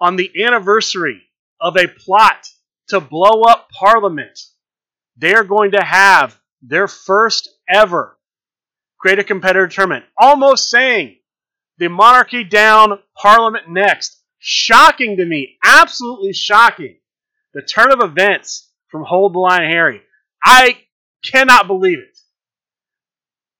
on 0.00 0.14
the 0.14 0.44
anniversary 0.44 1.22
of 1.60 1.76
a 1.76 1.88
plot 1.88 2.46
to 2.88 3.00
blow 3.00 3.42
up 3.42 3.68
Parliament, 3.70 4.38
they 5.16 5.34
are 5.34 5.44
going 5.44 5.72
to 5.72 5.82
have 5.82 6.38
their 6.62 6.86
first 6.86 7.48
ever 7.68 8.16
Create 9.04 9.18
a 9.18 9.24
Competitor 9.24 9.68
tournament. 9.68 10.06
Almost 10.16 10.70
saying 10.70 11.16
the 11.76 11.88
monarchy 11.88 12.42
down, 12.42 13.00
Parliament 13.14 13.68
next. 13.68 14.18
Shocking 14.38 15.18
to 15.18 15.26
me. 15.26 15.58
Absolutely 15.62 16.32
shocking. 16.32 16.96
The 17.52 17.60
turn 17.60 17.92
of 17.92 18.00
events 18.00 18.72
from 18.88 19.04
Hold 19.04 19.34
the 19.34 19.40
Line 19.40 19.70
Harry. 19.70 20.00
I 20.42 20.78
cannot 21.22 21.66
believe 21.66 21.98
it. 21.98 22.18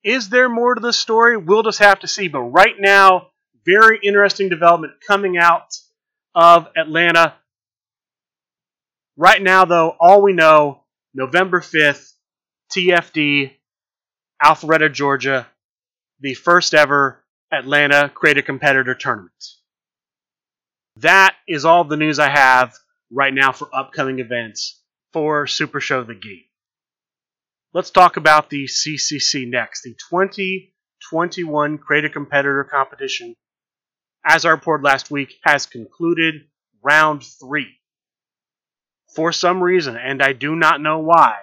Is 0.02 0.30
there 0.30 0.48
more 0.48 0.76
to 0.76 0.80
the 0.80 0.94
story? 0.94 1.36
We'll 1.36 1.62
just 1.62 1.80
have 1.80 2.00
to 2.00 2.08
see. 2.08 2.28
But 2.28 2.40
right 2.40 2.76
now, 2.78 3.26
very 3.66 3.98
interesting 4.02 4.48
development 4.48 4.94
coming 5.06 5.36
out 5.36 5.76
of 6.34 6.68
Atlanta. 6.74 7.34
Right 9.18 9.42
now, 9.42 9.66
though, 9.66 9.94
all 10.00 10.22
we 10.22 10.32
know 10.32 10.84
November 11.12 11.60
5th, 11.60 12.14
TFD, 12.74 13.50
Alpharetta, 14.44 14.92
Georgia, 14.92 15.46
the 16.20 16.34
first 16.34 16.74
ever 16.74 17.24
Atlanta 17.50 18.10
Create 18.10 18.36
a 18.36 18.42
Competitor 18.42 18.94
tournament. 18.94 19.32
That 20.96 21.34
is 21.48 21.64
all 21.64 21.84
the 21.84 21.96
news 21.96 22.18
I 22.18 22.28
have 22.28 22.74
right 23.10 23.32
now 23.32 23.52
for 23.52 23.74
upcoming 23.74 24.18
events 24.18 24.82
for 25.14 25.46
Super 25.46 25.80
Show 25.80 26.04
the 26.04 26.14
Gate. 26.14 26.50
Let's 27.72 27.90
talk 27.90 28.18
about 28.18 28.50
the 28.50 28.66
CCC 28.66 29.48
next. 29.48 29.82
The 29.82 29.96
2021 30.10 31.78
Create 31.78 32.04
a 32.04 32.10
Competitor 32.10 32.64
competition, 32.64 33.34
as 34.26 34.44
I 34.44 34.50
reported 34.50 34.84
last 34.84 35.10
week, 35.10 35.36
has 35.42 35.64
concluded 35.64 36.34
round 36.82 37.22
three. 37.24 37.78
For 39.14 39.32
some 39.32 39.62
reason, 39.62 39.96
and 39.96 40.22
I 40.22 40.34
do 40.34 40.54
not 40.54 40.82
know 40.82 40.98
why, 40.98 41.36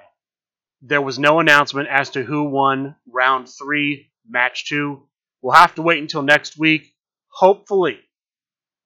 there 0.82 1.02
was 1.02 1.20
no 1.20 1.40
announcement 1.40 1.90
as 1.90 2.10
to 2.12 2.24
who 2.24 2.46
won 2.46 2.96
round 3.08 3.48
three, 3.48 4.12
match 4.28 4.66
two. 4.68 5.04
We'll 5.42 5.54
have 5.54 5.76
to 5.76 5.82
wait 5.82 6.00
until 6.00 6.24
next 6.24 6.58
week. 6.58 6.94
Hopefully, 7.30 8.00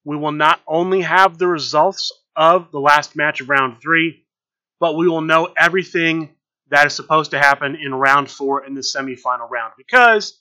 we 0.03 0.17
will 0.17 0.31
not 0.31 0.61
only 0.67 1.01
have 1.01 1.37
the 1.37 1.47
results 1.47 2.11
of 2.35 2.71
the 2.71 2.79
last 2.79 3.15
match 3.15 3.41
of 3.41 3.49
round 3.49 3.81
three, 3.81 4.25
but 4.79 4.95
we 4.95 5.07
will 5.07 5.21
know 5.21 5.53
everything 5.57 6.35
that 6.69 6.85
is 6.85 6.93
supposed 6.93 7.31
to 7.31 7.39
happen 7.39 7.75
in 7.75 7.93
round 7.93 8.29
four 8.29 8.65
in 8.65 8.75
the 8.75 8.81
semifinal 8.81 9.49
round 9.49 9.73
because 9.77 10.39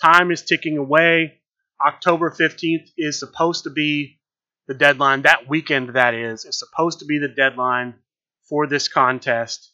time 0.00 0.30
is 0.30 0.42
ticking 0.42 0.76
away. 0.76 1.40
October 1.84 2.30
15th 2.30 2.90
is 2.96 3.18
supposed 3.18 3.64
to 3.64 3.70
be 3.70 4.20
the 4.68 4.74
deadline. 4.74 5.22
That 5.22 5.48
weekend, 5.48 5.90
that 5.90 6.14
is, 6.14 6.44
is 6.44 6.58
supposed 6.58 7.00
to 7.00 7.06
be 7.06 7.18
the 7.18 7.28
deadline 7.28 7.94
for 8.48 8.66
this 8.66 8.88
contest. 8.88 9.71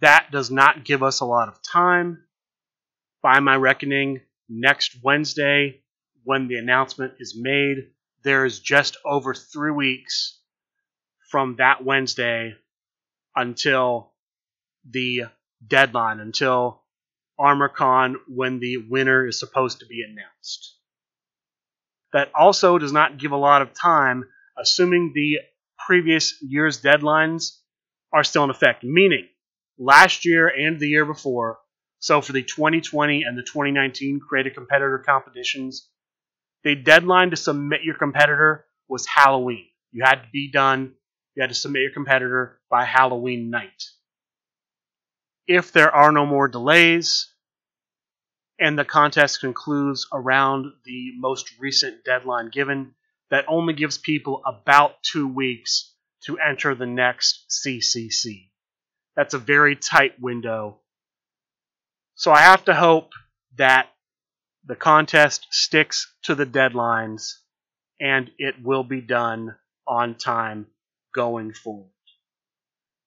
That 0.00 0.30
does 0.30 0.50
not 0.50 0.84
give 0.84 1.02
us 1.02 1.20
a 1.20 1.24
lot 1.24 1.48
of 1.48 1.62
time. 1.62 2.24
By 3.22 3.40
my 3.40 3.56
reckoning, 3.56 4.20
next 4.48 4.98
Wednesday, 5.02 5.82
when 6.24 6.48
the 6.48 6.56
announcement 6.56 7.14
is 7.20 7.36
made, 7.38 7.90
there 8.22 8.44
is 8.44 8.60
just 8.60 8.96
over 9.04 9.34
three 9.34 9.70
weeks 9.70 10.40
from 11.30 11.56
that 11.56 11.84
Wednesday 11.84 12.54
until 13.34 14.12
the 14.88 15.24
deadline 15.66 16.20
until 16.20 16.82
ArmorCon 17.38 18.14
when 18.28 18.60
the 18.60 18.78
winner 18.88 19.26
is 19.26 19.38
supposed 19.38 19.80
to 19.80 19.86
be 19.86 20.02
announced. 20.02 20.76
That 22.12 22.30
also 22.34 22.78
does 22.78 22.92
not 22.92 23.18
give 23.18 23.32
a 23.32 23.36
lot 23.36 23.62
of 23.62 23.74
time, 23.74 24.24
assuming 24.56 25.12
the 25.14 25.38
previous 25.84 26.34
year's 26.42 26.80
deadlines 26.80 27.58
are 28.12 28.22
still 28.22 28.44
in 28.44 28.50
effect, 28.50 28.84
meaning 28.84 29.26
last 29.78 30.24
year 30.24 30.48
and 30.48 30.78
the 30.78 30.88
year 30.88 31.04
before. 31.04 31.58
So 31.98 32.20
for 32.20 32.32
the 32.32 32.42
2020 32.42 33.22
and 33.22 33.36
the 33.36 33.42
2019 33.42 34.20
creative 34.20 34.54
Competitor 34.54 34.98
competitions, 34.98 35.88
the 36.62 36.74
deadline 36.74 37.30
to 37.30 37.36
submit 37.36 37.82
your 37.82 37.96
competitor 37.96 38.66
was 38.88 39.06
Halloween. 39.06 39.66
You 39.92 40.04
had 40.04 40.22
to 40.22 40.28
be 40.32 40.50
done, 40.50 40.94
you 41.34 41.42
had 41.42 41.50
to 41.50 41.54
submit 41.54 41.82
your 41.82 41.92
competitor 41.92 42.60
by 42.70 42.84
Halloween 42.84 43.50
night. 43.50 43.84
If 45.46 45.72
there 45.72 45.94
are 45.94 46.10
no 46.10 46.24
more 46.24 46.48
delays, 46.48 47.32
and 48.58 48.78
the 48.78 48.84
contest 48.84 49.40
concludes 49.40 50.06
around 50.12 50.66
the 50.84 51.12
most 51.18 51.58
recent 51.58 52.04
deadline 52.04 52.50
given, 52.50 52.94
that 53.30 53.44
only 53.48 53.74
gives 53.74 53.98
people 53.98 54.42
about 54.46 55.02
two 55.02 55.26
weeks 55.26 55.92
to 56.24 56.38
enter 56.38 56.74
the 56.74 56.86
next 56.86 57.46
CCC. 57.50 58.50
That's 59.16 59.34
a 59.34 59.38
very 59.38 59.76
tight 59.76 60.20
window. 60.20 60.80
So 62.14 62.32
I 62.32 62.40
have 62.40 62.64
to 62.66 62.74
hope 62.74 63.10
that 63.56 63.88
the 64.66 64.76
contest 64.76 65.46
sticks 65.50 66.12
to 66.22 66.34
the 66.34 66.46
deadlines 66.46 67.34
and 68.00 68.30
it 68.38 68.56
will 68.62 68.84
be 68.84 69.00
done 69.00 69.54
on 69.86 70.14
time 70.16 70.66
going 71.14 71.52
forward. 71.52 71.90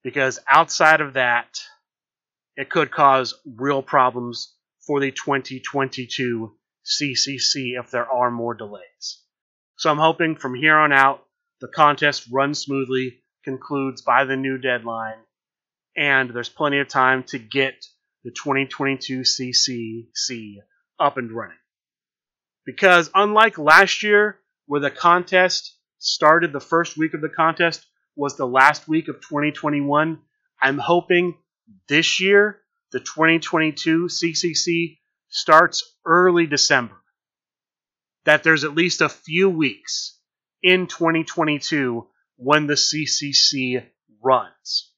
Because 0.04 0.40
outside 0.50 1.02
of 1.02 1.14
that, 1.14 1.60
it 2.56 2.70
could 2.70 2.92
cause 2.92 3.34
real 3.46 3.82
problems 3.82 4.56
for 4.86 5.00
the 5.00 5.12
2022 5.12 6.56
CCC 6.86 7.80
if 7.80 7.92
there 7.92 8.10
are 8.10 8.32
more 8.32 8.54
delays. 8.54 9.22
So 9.78 9.92
I'm 9.92 9.98
hoping 9.98 10.36
from 10.36 10.56
here 10.56 10.76
on 10.76 10.92
out 10.92 11.24
the 11.60 11.68
contest 11.68 12.28
runs 12.32 12.60
smoothly, 12.60 13.20
concludes 13.44 14.02
by 14.02 14.26
the 14.26 14.38
new 14.38 14.58
deadline, 14.58 15.18
and 15.98 16.30
there's 16.30 16.50
plenty 16.50 16.80
of 16.80 16.88
time 16.88 17.24
to 17.24 17.39
get 17.39 17.84
the 18.24 18.32
2022 18.32 19.22
CCC 19.22 20.58
up 21.00 21.18
and 21.18 21.32
running. 21.32 21.58
Because 22.66 23.10
unlike 23.16 23.58
last 23.58 24.04
year, 24.04 24.38
where 24.68 24.82
the 24.82 24.92
contest 24.92 25.75
started 25.98 26.54
the 26.54 26.60
first 26.60 26.98
week 26.98 27.13
of 27.13 27.22
the 27.22 27.30
contest 27.30 27.86
was 28.16 28.38
the 28.38 28.46
last 28.46 28.88
week 28.88 29.08
of 29.08 29.16
2021, 29.16 30.20
I'm 30.62 30.77
hoping 30.77 31.36
this 31.88 32.20
year 32.20 32.60
the 32.92 33.00
2022 33.00 34.06
CCC 34.06 34.98
starts 35.30 35.96
early 36.06 36.46
December. 36.46 36.96
That 38.25 38.44
there's 38.44 38.66
at 38.66 38.75
least 38.75 39.01
a 39.01 39.10
few 39.10 39.50
weeks 39.50 40.20
in 40.62 40.88
2022 40.88 42.08
when 42.36 42.68
the 42.68 42.74
CCC 42.74 43.86
runs. 44.22 44.92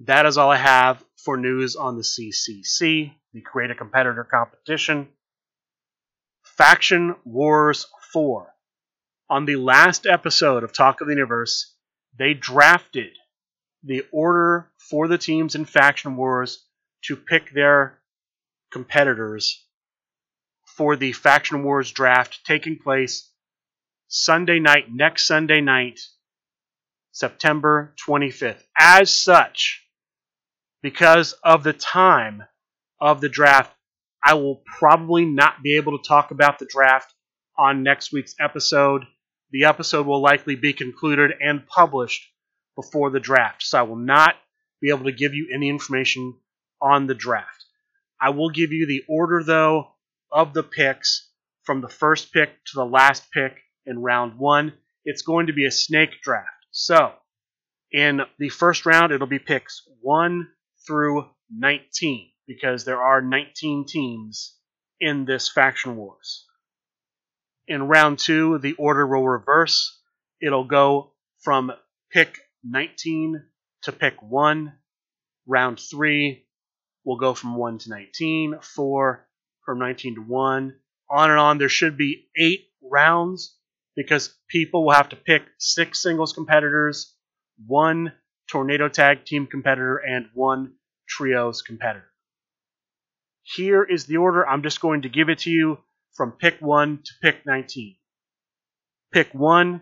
That 0.00 0.26
is 0.26 0.38
all 0.38 0.50
I 0.50 0.56
have 0.56 1.04
for 1.16 1.36
news 1.36 1.74
on 1.74 1.96
the 1.96 2.02
CCC, 2.02 3.14
the 3.32 3.40
Create 3.40 3.72
a 3.72 3.74
Competitor 3.74 4.22
competition. 4.22 5.08
Faction 6.42 7.16
Wars 7.24 7.86
4. 8.12 8.46
On 9.28 9.44
the 9.44 9.56
last 9.56 10.06
episode 10.06 10.62
of 10.62 10.72
Talk 10.72 11.00
of 11.00 11.08
the 11.08 11.14
Universe, 11.14 11.74
they 12.16 12.32
drafted 12.32 13.10
the 13.82 14.04
order 14.12 14.70
for 14.78 15.08
the 15.08 15.18
teams 15.18 15.54
in 15.54 15.64
Faction 15.64 16.16
Wars 16.16 16.64
to 17.04 17.16
pick 17.16 17.52
their 17.52 17.98
competitors 18.70 19.64
for 20.76 20.94
the 20.94 21.12
Faction 21.12 21.64
Wars 21.64 21.90
draft 21.90 22.44
taking 22.44 22.78
place 22.78 23.32
Sunday 24.06 24.60
night, 24.60 24.86
next 24.90 25.26
Sunday 25.26 25.60
night, 25.60 25.98
September 27.10 27.94
25th. 28.06 28.62
As 28.78 29.12
such, 29.12 29.84
because 30.82 31.32
of 31.44 31.62
the 31.62 31.72
time 31.72 32.42
of 33.00 33.20
the 33.20 33.28
draft, 33.28 33.74
I 34.22 34.34
will 34.34 34.62
probably 34.78 35.24
not 35.24 35.62
be 35.62 35.76
able 35.76 35.98
to 35.98 36.08
talk 36.08 36.30
about 36.30 36.58
the 36.58 36.68
draft 36.70 37.12
on 37.56 37.82
next 37.82 38.12
week's 38.12 38.34
episode. 38.40 39.04
The 39.50 39.64
episode 39.64 40.06
will 40.06 40.20
likely 40.20 40.56
be 40.56 40.72
concluded 40.72 41.32
and 41.40 41.66
published 41.66 42.22
before 42.76 43.10
the 43.10 43.20
draft, 43.20 43.62
so 43.62 43.78
I 43.78 43.82
will 43.82 43.96
not 43.96 44.34
be 44.80 44.90
able 44.90 45.04
to 45.04 45.12
give 45.12 45.34
you 45.34 45.48
any 45.52 45.68
information 45.68 46.34
on 46.80 47.06
the 47.06 47.14
draft. 47.14 47.64
I 48.20 48.30
will 48.30 48.50
give 48.50 48.72
you 48.72 48.86
the 48.86 49.04
order, 49.08 49.42
though, 49.42 49.92
of 50.30 50.52
the 50.52 50.62
picks 50.62 51.30
from 51.64 51.80
the 51.80 51.88
first 51.88 52.32
pick 52.32 52.50
to 52.66 52.72
the 52.74 52.84
last 52.84 53.30
pick 53.32 53.58
in 53.86 54.00
round 54.00 54.38
one. 54.38 54.72
It's 55.04 55.22
going 55.22 55.46
to 55.46 55.52
be 55.52 55.66
a 55.66 55.70
snake 55.70 56.20
draft. 56.22 56.66
So, 56.70 57.14
in 57.92 58.20
the 58.38 58.48
first 58.48 58.86
round, 58.86 59.12
it'll 59.12 59.26
be 59.26 59.38
picks 59.38 59.82
1 60.02 60.48
through 60.88 61.28
19 61.54 62.30
because 62.46 62.84
there 62.84 63.02
are 63.02 63.20
19 63.20 63.84
teams 63.86 64.56
in 65.00 65.26
this 65.26 65.48
Faction 65.48 65.96
Wars. 65.96 66.46
In 67.68 67.88
round 67.88 68.18
two, 68.18 68.58
the 68.58 68.72
order 68.72 69.06
will 69.06 69.28
reverse. 69.28 70.00
It'll 70.40 70.64
go 70.64 71.12
from 71.40 71.70
pick 72.10 72.38
19 72.64 73.44
to 73.82 73.92
pick 73.92 74.14
1. 74.22 74.72
Round 75.46 75.78
three 75.78 76.46
will 77.04 77.18
go 77.18 77.34
from 77.34 77.54
1 77.54 77.78
to 77.80 77.90
19. 77.90 78.60
4 78.62 79.28
from 79.66 79.78
19 79.78 80.14
to 80.14 80.22
1. 80.22 80.74
On 81.10 81.30
and 81.30 81.38
on. 81.38 81.58
There 81.58 81.68
should 81.68 81.98
be 81.98 82.28
eight 82.34 82.70
rounds 82.82 83.54
because 83.94 84.34
people 84.48 84.86
will 84.86 84.94
have 84.94 85.10
to 85.10 85.16
pick 85.16 85.42
six 85.58 86.02
singles 86.02 86.32
competitors, 86.32 87.14
one 87.66 88.12
tornado 88.50 88.88
tag 88.88 89.24
team 89.24 89.46
competitor, 89.46 89.96
and 89.96 90.26
one 90.34 90.72
trios 91.08 91.62
competitor. 91.62 92.10
Here 93.42 93.82
is 93.82 94.06
the 94.06 94.18
order. 94.18 94.46
I'm 94.46 94.62
just 94.62 94.80
going 94.80 95.02
to 95.02 95.08
give 95.08 95.28
it 95.28 95.40
to 95.40 95.50
you 95.50 95.78
from 96.14 96.32
pick 96.32 96.60
1 96.60 96.98
to 97.04 97.12
pick 97.22 97.46
19. 97.46 97.96
Pick 99.12 99.32
1, 99.32 99.80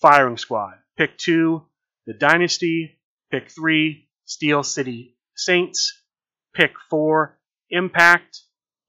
Firing 0.00 0.38
Squad. 0.38 0.74
Pick 0.96 1.18
2, 1.18 1.62
The 2.06 2.14
Dynasty. 2.14 2.98
Pick 3.30 3.50
3, 3.50 4.08
Steel 4.24 4.62
City 4.62 5.18
Saints. 5.34 6.02
Pick 6.54 6.72
4, 6.88 7.38
Impact. 7.70 8.38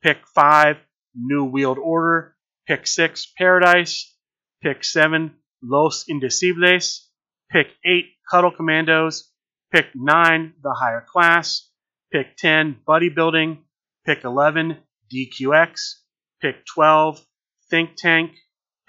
Pick 0.02 0.20
5, 0.34 0.78
New 1.15 1.46
World 1.46 1.80
Order. 1.80 2.36
Pick 2.67 2.88
6, 2.88 3.34
Paradise. 3.38 4.15
Pick 4.62 4.84
7, 4.84 5.34
Los 5.62 6.06
Indecibles. 6.08 7.07
Pick 7.49 7.67
8, 7.86 8.05
Cuddle 8.29 8.51
Commandos. 8.51 9.31
Pick 9.71 9.88
9, 9.95 10.53
The 10.62 10.73
Higher 10.73 11.05
Class. 11.07 11.69
Pick 12.12 12.36
10, 12.38 12.81
Buddy 12.86 13.10
Building. 13.10 13.63
Pick 14.05 14.23
11, 14.25 14.77
DQX. 15.13 15.93
Pick 16.41 16.65
12, 16.65 17.25
Think 17.69 17.91
Tank. 17.97 18.31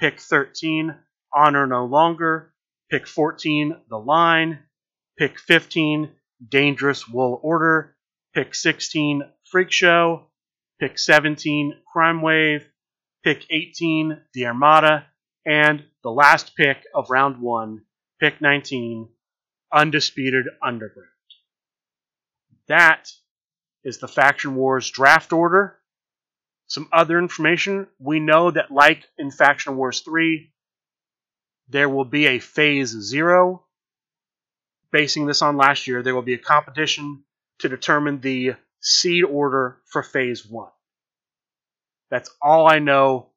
Pick 0.01 0.21
13, 0.21 0.95
Honor 1.33 1.67
No 1.67 1.85
Longer. 1.85 2.53
Pick 2.91 3.07
14, 3.07 3.77
The 3.89 3.99
Line. 3.99 4.61
Pick 5.19 5.39
15, 5.39 6.11
Dangerous 6.49 7.09
Wool 7.09 7.41
Order. 7.43 7.97
Pick 8.35 8.55
16, 8.55 9.23
Freak 9.51 9.71
Show. 9.71 10.31
Pick 10.81 10.99
17, 10.99 11.75
Crime 11.93 12.23
Wave. 12.23 12.69
Pick 13.25 13.47
18, 13.51 14.21
The 14.35 14.47
Armada. 14.47 15.07
And 15.47 15.85
the 16.03 16.11
last 16.11 16.57
pick 16.57 16.85
of 16.95 17.11
round 17.11 17.41
one, 17.41 17.83
pick 18.21 18.41
19, 18.41 19.09
Undisputed 19.73 20.47
Underground. 20.63 21.09
That 22.69 23.11
is 23.85 23.99
the 23.99 24.09
Faction 24.09 24.55
Wars 24.55 24.91
draft 24.91 25.33
order. 25.33 25.79
Some 26.67 26.89
other 26.93 27.19
information 27.19 27.87
we 27.99 28.21
know 28.21 28.51
that, 28.51 28.71
like 28.71 29.05
in 29.17 29.31
Faction 29.31 29.77
Wars 29.77 30.01
3, 30.01 30.53
there 31.69 31.89
will 31.89 32.05
be 32.05 32.27
a 32.27 32.39
Phase 32.39 32.91
0. 32.91 33.65
Basing 34.91 35.27
this 35.27 35.43
on 35.43 35.57
last 35.57 35.87
year, 35.87 36.03
there 36.03 36.15
will 36.15 36.23
be 36.23 36.35
a 36.35 36.39
competition 36.39 37.25
to 37.61 37.69
determine 37.69 38.21
the 38.21 38.55
seed 38.81 39.25
order 39.25 39.79
for 39.87 40.03
Phase 40.03 40.47
1. 40.47 40.71
That's 42.11 42.31
all 42.41 42.67
I 42.67 42.79
know 42.79 43.31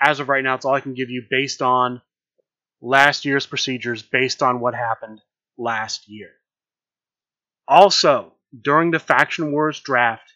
as 0.00 0.20
of 0.20 0.28
right 0.28 0.44
now. 0.44 0.54
It's 0.54 0.64
all 0.64 0.74
I 0.74 0.80
can 0.80 0.94
give 0.94 1.10
you 1.10 1.24
based 1.28 1.62
on 1.62 2.00
last 2.80 3.24
year's 3.24 3.46
procedures, 3.46 4.02
based 4.02 4.42
on 4.42 4.60
what 4.60 4.74
happened 4.74 5.20
last 5.56 6.08
year. 6.08 6.30
Also, 7.66 8.32
during 8.62 8.90
the 8.90 8.98
Faction 8.98 9.52
Wars 9.52 9.80
draft, 9.80 10.32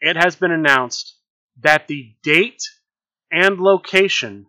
it 0.00 0.16
has 0.16 0.36
been 0.36 0.52
announced 0.52 1.16
that 1.60 1.88
the 1.88 2.14
date 2.22 2.62
and 3.30 3.58
location 3.58 4.46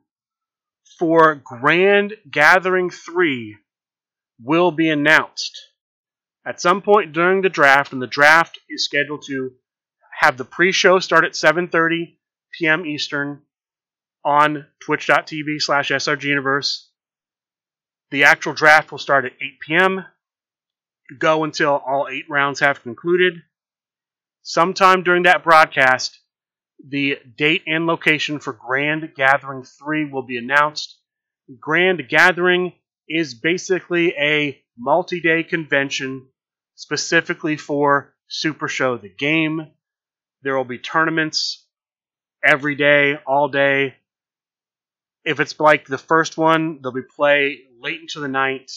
for 0.97 1.35
Grand 1.35 2.13
Gathering 2.29 2.89
3 2.89 3.57
will 4.41 4.71
be 4.71 4.89
announced 4.89 5.57
at 6.45 6.61
some 6.61 6.81
point 6.81 7.13
during 7.13 7.41
the 7.41 7.49
draft, 7.49 7.93
and 7.93 8.01
the 8.01 8.07
draft 8.07 8.59
is 8.69 8.85
scheduled 8.85 9.23
to 9.27 9.51
have 10.19 10.37
the 10.37 10.45
pre-show 10.45 10.99
start 10.99 11.23
at 11.23 11.33
7:30 11.33 12.17
p.m. 12.57 12.85
Eastern 12.85 13.43
on 14.25 14.65
twitch.tv 14.81 15.61
slash 15.61 15.89
srguniverse. 15.89 16.88
The 18.11 18.23
actual 18.23 18.53
draft 18.53 18.91
will 18.91 18.97
start 18.97 19.25
at 19.25 19.33
8 19.41 19.59
p.m., 19.59 20.05
go 21.17 21.43
until 21.43 21.81
all 21.85 22.07
eight 22.09 22.29
rounds 22.29 22.59
have 22.59 22.83
concluded. 22.83 23.41
Sometime 24.41 25.03
during 25.03 25.23
that 25.23 25.43
broadcast, 25.43 26.19
the 26.83 27.19
date 27.37 27.63
and 27.67 27.85
location 27.85 28.39
for 28.39 28.53
Grand 28.53 29.13
Gathering 29.15 29.63
3 29.63 30.05
will 30.05 30.23
be 30.23 30.37
announced. 30.37 30.97
Grand 31.59 32.07
Gathering 32.07 32.73
is 33.07 33.33
basically 33.33 34.13
a 34.17 34.61
multi 34.77 35.19
day 35.19 35.43
convention 35.43 36.27
specifically 36.75 37.57
for 37.57 38.13
Super 38.27 38.67
Show 38.67 38.97
the 38.97 39.09
game. 39.09 39.67
There 40.41 40.55
will 40.55 40.63
be 40.63 40.77
tournaments 40.77 41.65
every 42.43 42.75
day, 42.75 43.17
all 43.27 43.49
day. 43.49 43.95
If 45.29 45.39
it's 45.39 45.59
like 45.59 45.85
the 45.85 45.99
first 45.99 46.39
one, 46.39 46.79
they'll 46.81 46.91
be 46.91 47.03
play 47.03 47.59
late 47.79 48.01
into 48.01 48.19
the 48.19 48.27
night. 48.27 48.71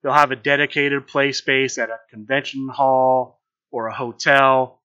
They'll 0.00 0.12
have 0.12 0.30
a 0.30 0.36
dedicated 0.36 1.08
play 1.08 1.32
space 1.32 1.76
at 1.76 1.90
a 1.90 1.98
convention 2.08 2.68
hall 2.68 3.40
or 3.72 3.88
a 3.88 3.92
hotel. 3.92 4.80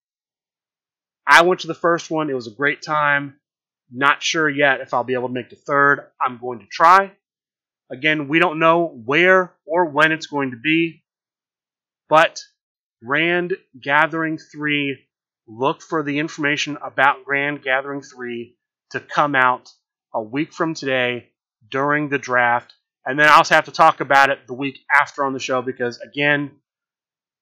I 1.27 1.43
went 1.43 1.61
to 1.61 1.67
the 1.67 1.75
first 1.75 2.09
one. 2.09 2.31
It 2.31 2.33
was 2.33 2.47
a 2.47 2.51
great 2.51 2.81
time. 2.81 3.35
Not 3.91 4.23
sure 4.23 4.49
yet 4.49 4.81
if 4.81 4.91
I'll 4.91 5.03
be 5.03 5.13
able 5.13 5.27
to 5.27 5.35
make 5.35 5.51
the 5.51 5.55
third. 5.55 6.07
I'm 6.19 6.39
going 6.39 6.57
to 6.61 6.65
try. 6.65 7.11
Again, 7.91 8.27
we 8.27 8.39
don't 8.39 8.57
know 8.57 8.87
where 8.87 9.53
or 9.67 9.85
when 9.85 10.11
it's 10.11 10.25
going 10.25 10.49
to 10.49 10.57
be, 10.57 11.03
but 12.09 12.41
Grand 13.05 13.53
Gathering 13.79 14.39
3, 14.39 14.97
look 15.47 15.83
for 15.83 16.01
the 16.01 16.17
information 16.17 16.79
about 16.83 17.23
Grand 17.23 17.61
Gathering 17.61 18.01
3 18.01 18.57
to 18.93 18.99
come 18.99 19.35
out 19.35 19.69
a 20.15 20.21
week 20.21 20.53
from 20.53 20.73
today 20.73 21.29
during 21.69 22.09
the 22.09 22.17
draft. 22.17 22.73
And 23.05 23.19
then 23.19 23.27
I 23.27 23.35
also 23.35 23.53
have 23.53 23.65
to 23.65 23.71
talk 23.71 23.99
about 23.99 24.29
it 24.29 24.47
the 24.47 24.53
week 24.53 24.79
after 24.93 25.25
on 25.25 25.33
the 25.33 25.39
show 25.39 25.61
because, 25.61 25.99
again, 25.99 26.51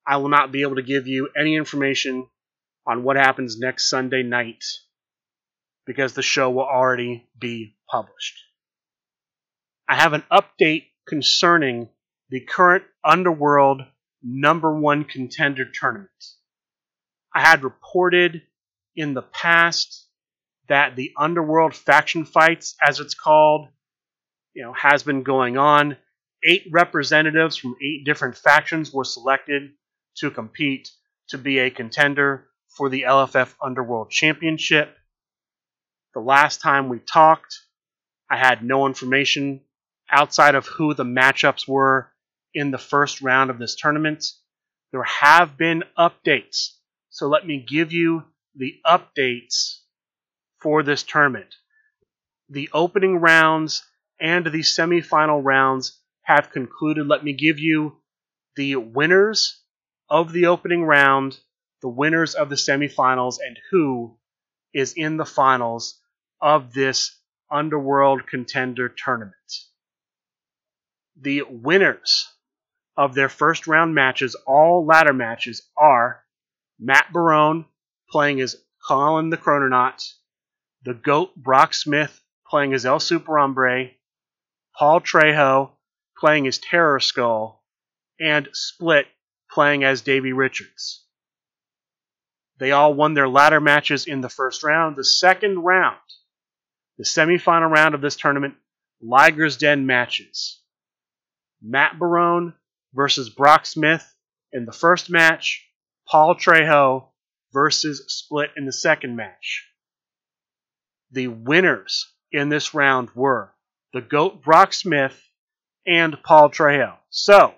I 0.05 0.17
will 0.17 0.29
not 0.29 0.51
be 0.51 0.63
able 0.63 0.75
to 0.75 0.81
give 0.81 1.07
you 1.07 1.29
any 1.38 1.55
information 1.55 2.27
on 2.86 3.03
what 3.03 3.15
happens 3.15 3.57
next 3.57 3.89
Sunday 3.89 4.23
night 4.23 4.63
because 5.86 6.13
the 6.13 6.21
show 6.21 6.49
will 6.49 6.65
already 6.65 7.29
be 7.39 7.77
published. 7.89 8.38
I 9.88 9.95
have 9.95 10.13
an 10.13 10.23
update 10.31 10.88
concerning 11.07 11.89
the 12.29 12.41
current 12.41 12.83
Underworld 13.05 13.81
number 14.23 14.77
one 14.77 15.03
contender 15.03 15.65
tournament. 15.65 16.09
I 17.36 17.41
had 17.41 17.63
reported 17.63 18.41
in 18.95 19.13
the 19.13 19.21
past 19.21 20.02
that 20.67 20.95
the 20.95 21.12
Underworld 21.17 21.76
faction 21.76 22.26
fights, 22.26 22.76
as 22.82 22.99
it's 22.99 23.13
called, 23.13 23.67
you 24.54 24.63
know, 24.63 24.73
has 24.73 25.04
been 25.04 25.23
going 25.23 25.58
on. 25.58 25.97
Eight 26.43 26.67
representatives 26.71 27.58
from 27.58 27.76
eight 27.82 28.06
different 28.06 28.38
factions 28.38 28.93
were 28.93 29.04
selected 29.04 29.71
to 30.17 30.32
compete 30.32 30.89
to 31.30 31.38
be 31.38 31.60
a 31.60 31.69
contender 31.69 32.47
for 32.69 32.89
the 32.89 33.04
LFF 33.04 33.56
Underworld 33.63 34.10
Championship. 34.10 34.95
The 36.13 36.19
last 36.19 36.62
time 36.62 36.89
we 36.89 36.99
talked, 36.99 37.60
I 38.30 38.38
had 38.38 38.63
no 38.63 38.86
information 38.86 39.62
outside 40.12 40.56
of 40.56 40.67
who 40.67 40.93
the 40.93 41.06
matchups 41.06 41.67
were 41.67 42.12
in 42.54 42.71
the 42.71 42.78
first 42.78 43.21
round 43.21 43.49
of 43.49 43.58
this 43.58 43.76
tournament. 43.76 44.26
There 44.91 45.04
have 45.04 45.58
been 45.58 45.84
updates. 45.97 46.76
So 47.10 47.28
let 47.28 47.45
me 47.45 47.65
give 47.67 47.91
you 47.91 48.23
the 48.56 48.76
updates 48.86 49.80
for 50.63 50.82
this 50.82 51.04
tournament. 51.04 51.54
The 52.49 52.69
opening 52.73 53.17
rounds 53.17 53.84
and 54.19 54.45
the 54.45 54.62
semifinal 54.62 55.41
rounds 55.43 55.99
have 56.21 56.52
concluded. 56.52 57.06
Let 57.06 57.23
me 57.23 57.34
give 57.34 57.60
you 57.60 57.97
the 58.56 58.78
winners 58.78 59.62
of 60.10 60.32
the 60.32 60.45
opening 60.45 60.84
round, 60.84 61.38
the 61.82 61.89
winners 61.89 62.34
of 62.34 62.49
the 62.49 62.56
semifinals, 62.56 63.36
and 63.45 63.60
who 63.71 64.17
is 64.73 64.93
in 64.93 65.17
the 65.17 65.26
finals 65.26 65.99
of 66.41 66.73
this 66.73 67.19
Underworld 67.52 68.26
Contender 68.26 68.89
Tournament. 68.89 69.36
The 71.19 71.43
winners 71.43 72.32
of 72.95 73.15
their 73.15 73.30
first 73.30 73.67
round 73.67 73.93
matches, 73.93 74.36
all 74.47 74.86
ladder 74.86 75.13
matches, 75.13 75.62
are 75.78 76.23
Matt 76.80 77.12
Barone 77.12 77.65
playing 78.10 78.39
as 78.41 78.56
Colin 78.88 79.30
the 79.30 79.38
Chrononaut, 79.38 80.02
the 80.83 80.93
GOAT 80.93 81.35
Brock 81.35 81.73
Smith 81.73 82.21
playing 82.45 82.73
as 82.73 82.85
El 82.85 82.99
Super 82.99 83.37
Hombre, 83.37 83.91
Paul 84.77 84.99
Trejo 84.99 85.71
playing 86.17 86.45
as 86.47 86.57
Terror 86.57 86.99
Skull, 86.99 87.63
and 88.19 88.49
Split 88.53 89.07
playing 89.49 89.83
as 89.83 90.01
Davey 90.01 90.33
Richards. 90.33 91.05
They 92.57 92.71
all 92.71 92.93
won 92.93 93.13
their 93.13 93.27
ladder 93.27 93.61
matches 93.61 94.05
in 94.05 94.21
the 94.21 94.29
first 94.29 94.63
round. 94.63 94.95
The 94.95 95.03
second 95.03 95.59
round, 95.59 95.99
the 96.97 97.03
semifinal 97.03 97.69
round 97.69 97.95
of 97.95 98.01
this 98.01 98.15
tournament, 98.15 98.55
Liger's 99.01 99.57
Den 99.57 99.85
matches. 99.85 100.61
Matt 101.61 101.97
Barone 101.97 102.53
versus 102.93 103.29
Brock 103.29 103.65
Smith 103.65 104.15
in 104.51 104.65
the 104.65 104.71
first 104.71 105.09
match, 105.09 105.65
Paul 106.07 106.35
Trejo 106.35 107.07
versus 107.53 108.03
Split 108.07 108.51
in 108.57 108.65
the 108.65 108.73
second 108.73 109.15
match. 109.15 109.72
The 111.13 111.28
winners 111.28 112.12
in 112.32 112.49
this 112.49 112.73
round 112.73 113.12
were 113.13 113.54
the 113.93 114.02
GOAT 114.02 114.41
Brock 114.41 114.73
Smith 114.73 115.21
and 115.86 116.17
Paul 116.23 116.49
Trejo. 116.49 116.95
So, 117.12 117.54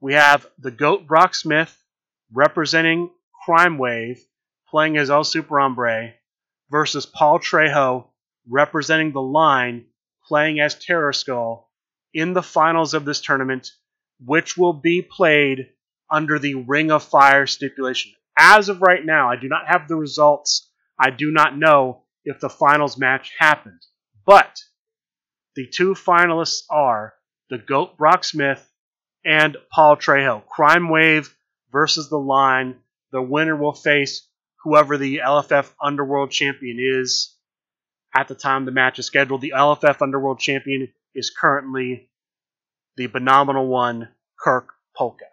we 0.00 0.14
have 0.14 0.46
the 0.58 0.70
GOAT 0.70 1.06
Brock 1.06 1.34
Smith 1.34 1.76
representing 2.32 3.10
Crime 3.44 3.76
Wave 3.76 4.24
playing 4.70 4.96
as 4.96 5.10
El 5.10 5.24
Super 5.24 5.60
Hombre 5.60 6.14
versus 6.70 7.04
Paul 7.04 7.38
Trejo 7.38 8.06
representing 8.48 9.12
the 9.12 9.20
line 9.20 9.84
playing 10.26 10.58
as 10.58 10.74
Terror 10.74 11.12
Skull 11.12 11.70
in 12.14 12.32
the 12.32 12.42
finals 12.42 12.94
of 12.94 13.04
this 13.04 13.20
tournament 13.20 13.68
which 14.24 14.56
will 14.56 14.72
be 14.72 15.02
played 15.02 15.68
under 16.10 16.38
the 16.38 16.54
Ring 16.54 16.90
of 16.90 17.02
Fire 17.02 17.46
stipulation. 17.46 18.12
As 18.38 18.70
of 18.70 18.80
right 18.80 19.04
now, 19.04 19.28
I 19.28 19.36
do 19.36 19.48
not 19.48 19.66
have 19.66 19.86
the 19.86 19.96
results. 19.96 20.70
I 20.98 21.10
do 21.10 21.30
not 21.30 21.54
know 21.54 22.04
if 22.28 22.40
the 22.40 22.50
finals 22.50 22.98
match 22.98 23.32
happened. 23.38 23.80
But 24.26 24.60
the 25.56 25.66
two 25.66 25.94
finalists 25.94 26.64
are 26.68 27.14
the 27.48 27.56
GOAT 27.56 27.96
Brock 27.96 28.22
Smith 28.22 28.70
and 29.24 29.56
Paul 29.72 29.96
Trejo. 29.96 30.46
Crime 30.46 30.90
Wave 30.90 31.34
versus 31.72 32.10
The 32.10 32.18
Line. 32.18 32.76
The 33.12 33.22
winner 33.22 33.56
will 33.56 33.72
face 33.72 34.28
whoever 34.62 34.98
the 34.98 35.22
LFF 35.24 35.72
Underworld 35.82 36.30
Champion 36.30 36.76
is 36.78 37.34
at 38.14 38.28
the 38.28 38.34
time 38.34 38.66
the 38.66 38.72
match 38.72 38.98
is 38.98 39.06
scheduled. 39.06 39.40
The 39.40 39.54
LFF 39.56 40.02
Underworld 40.02 40.38
Champion 40.38 40.92
is 41.14 41.30
currently 41.30 42.10
the 42.96 43.06
phenomenal 43.06 43.68
one, 43.68 44.08
Kirk 44.38 44.68
Polka. 44.94 45.24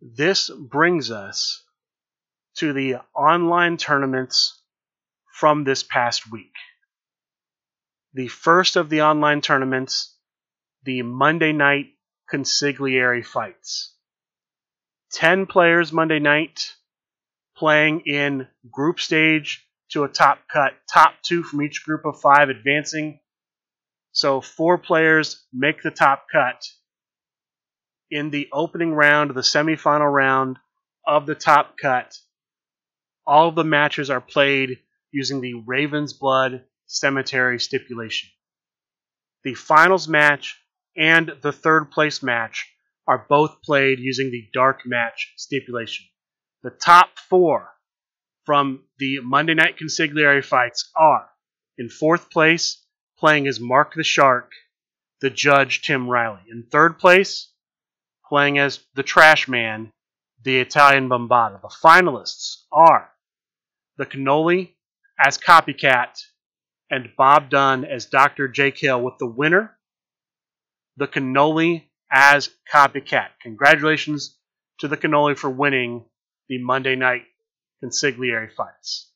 This 0.00 0.48
brings 0.48 1.10
us 1.10 1.62
to 2.56 2.72
the 2.72 2.96
online 3.14 3.76
tournaments 3.76 4.62
from 5.38 5.64
this 5.64 5.82
past 5.82 6.30
week. 6.30 6.54
The 8.12 8.28
first 8.28 8.76
of 8.76 8.88
the 8.88 9.02
online 9.02 9.40
tournaments, 9.40 10.16
the 10.84 11.02
Monday 11.02 11.52
night 11.52 11.86
consigliere 12.32 13.24
fights. 13.24 13.94
10 15.12 15.46
players 15.46 15.92
Monday 15.92 16.18
night 16.18 16.72
playing 17.56 18.02
in 18.06 18.46
group 18.70 19.00
stage 19.00 19.66
to 19.90 20.04
a 20.04 20.08
top 20.08 20.38
cut, 20.52 20.72
top 20.92 21.14
two 21.22 21.42
from 21.42 21.62
each 21.62 21.84
group 21.84 22.04
of 22.04 22.20
five 22.20 22.48
advancing 22.48 23.20
so 24.14 24.40
four 24.40 24.78
players 24.78 25.44
make 25.52 25.82
the 25.82 25.90
top 25.90 26.26
cut 26.30 26.64
in 28.12 28.30
the 28.30 28.48
opening 28.52 28.94
round 28.94 29.34
the 29.34 29.40
semifinal 29.40 30.10
round 30.10 30.56
of 31.04 31.26
the 31.26 31.34
top 31.34 31.76
cut. 31.76 32.16
All 33.26 33.48
of 33.48 33.56
the 33.56 33.64
matches 33.64 34.10
are 34.10 34.20
played 34.20 34.78
using 35.14 35.40
the 35.40 35.54
Raven's 35.54 36.12
Blood 36.12 36.64
Cemetery 36.86 37.60
stipulation. 37.60 38.28
The 39.44 39.54
finals 39.54 40.08
match 40.08 40.58
and 40.96 41.32
the 41.40 41.52
third 41.52 41.90
place 41.90 42.22
match 42.22 42.70
are 43.06 43.26
both 43.28 43.62
played 43.62 43.98
using 44.00 44.30
the 44.30 44.48
dark 44.52 44.80
match 44.84 45.32
stipulation. 45.36 46.06
The 46.62 46.70
top 46.70 47.18
four 47.18 47.70
from 48.44 48.84
the 48.98 49.20
Monday 49.20 49.54
night 49.54 49.78
consigliere 49.78 50.44
fights 50.44 50.90
are 50.96 51.28
in 51.78 51.88
fourth 51.88 52.30
place 52.30 52.84
playing 53.18 53.46
as 53.46 53.60
Mark 53.60 53.94
the 53.94 54.04
Shark, 54.04 54.52
the 55.20 55.30
judge 55.30 55.82
Tim 55.82 56.08
Riley. 56.08 56.42
In 56.50 56.66
third 56.70 56.98
place, 56.98 57.50
playing 58.28 58.58
as 58.58 58.80
the 58.94 59.02
Trash 59.02 59.48
Man, 59.48 59.90
the 60.42 60.58
Italian 60.58 61.08
Bombata. 61.08 61.60
The 61.60 61.74
finalists 61.82 62.64
are 62.72 63.10
the 63.96 64.06
Cannoli 64.06 64.73
as 65.18 65.38
Copycat 65.38 66.20
and 66.90 67.10
Bob 67.16 67.50
Dunn 67.50 67.84
as 67.84 68.06
Dr. 68.06 68.48
Jekyll, 68.48 69.02
with 69.02 69.14
the 69.18 69.26
winner, 69.26 69.76
the 70.96 71.08
Cannoli 71.08 71.84
as 72.10 72.50
Copycat. 72.72 73.28
Congratulations 73.42 74.36
to 74.78 74.88
the 74.88 74.96
Cannoli 74.96 75.36
for 75.36 75.50
winning 75.50 76.04
the 76.48 76.58
Monday 76.58 76.96
night 76.96 77.22
consigliere 77.82 78.52
fights. 78.52 79.10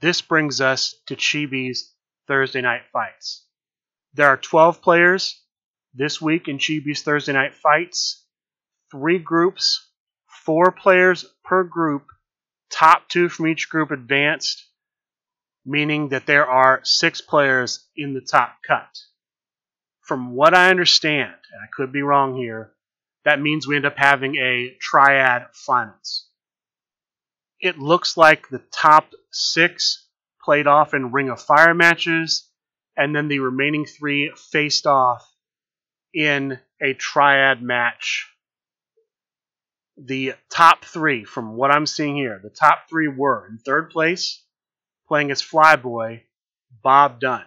This 0.00 0.20
brings 0.20 0.60
us 0.60 0.94
to 1.06 1.16
Chibi's 1.16 1.94
Thursday 2.26 2.60
night 2.60 2.82
fights. 2.92 3.46
There 4.14 4.26
are 4.26 4.36
12 4.36 4.82
players 4.82 5.40
this 5.94 6.20
week 6.20 6.48
in 6.48 6.58
Chibi's 6.58 7.02
Thursday 7.02 7.32
night 7.32 7.54
fights, 7.54 8.24
three 8.90 9.18
groups, 9.18 9.88
four 10.26 10.72
players 10.72 11.24
per 11.44 11.64
group, 11.64 12.06
top 12.72 13.08
two 13.08 13.28
from 13.28 13.46
each 13.48 13.68
group 13.68 13.90
advanced, 13.90 14.66
meaning 15.64 16.08
that 16.08 16.26
there 16.26 16.46
are 16.46 16.80
six 16.82 17.20
players 17.20 17.86
in 17.96 18.14
the 18.14 18.20
top 18.20 18.56
cut. 18.66 18.98
From 20.00 20.32
what 20.34 20.54
I 20.54 20.70
understand, 20.70 21.34
and 21.52 21.62
I 21.62 21.68
could 21.74 21.92
be 21.92 22.02
wrong 22.02 22.36
here, 22.36 22.72
that 23.24 23.40
means 23.40 23.66
we 23.66 23.76
end 23.76 23.86
up 23.86 23.96
having 23.96 24.36
a 24.36 24.76
triad 24.80 25.46
finals 25.52 26.26
it 27.62 27.78
looks 27.78 28.16
like 28.16 28.48
the 28.48 28.62
top 28.72 29.12
six 29.30 30.08
played 30.44 30.66
off 30.66 30.92
in 30.92 31.12
Ring 31.12 31.30
of 31.30 31.40
Fire 31.40 31.74
matches, 31.74 32.50
and 32.96 33.14
then 33.14 33.28
the 33.28 33.38
remaining 33.38 33.86
three 33.86 34.32
faced 34.50 34.86
off 34.86 35.24
in 36.12 36.58
a 36.82 36.92
triad 36.94 37.62
match. 37.62 38.28
The 39.96 40.34
top 40.50 40.84
three, 40.84 41.24
from 41.24 41.56
what 41.56 41.70
I'm 41.70 41.86
seeing 41.86 42.16
here, 42.16 42.40
the 42.42 42.50
top 42.50 42.88
three 42.88 43.08
were 43.08 43.46
in 43.46 43.58
third 43.58 43.90
place, 43.90 44.42
playing 45.06 45.30
as 45.30 45.42
Flyboy, 45.42 46.22
Bob 46.82 47.20
Dunn. 47.20 47.44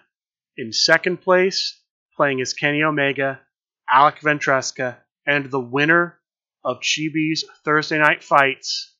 In 0.58 0.72
second 0.72 1.18
place, 1.18 1.82
playing 2.16 2.42
as 2.42 2.54
Kenny 2.54 2.84
Omega, 2.84 3.42
Alec 3.90 4.20
Ventresca, 4.20 4.98
and 5.26 5.50
the 5.50 5.60
winner 5.60 6.20
of 6.64 6.82
Chibi's 6.82 7.44
Thursday 7.64 7.98
night 7.98 8.24
fights, 8.24 8.94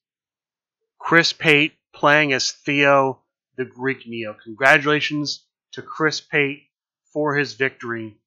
Chris 1.00 1.34
Pate 1.34 1.74
playing 1.94 2.34
as 2.34 2.52
Theo 2.52 3.22
the 3.58 3.66
Greek 3.66 4.08
Neo. 4.08 4.36
Congratulations 4.44 5.46
to 5.74 5.82
Chris 5.82 6.20
Pate 6.20 6.64
for 7.14 7.36
his 7.36 7.54
victory. 7.54 8.18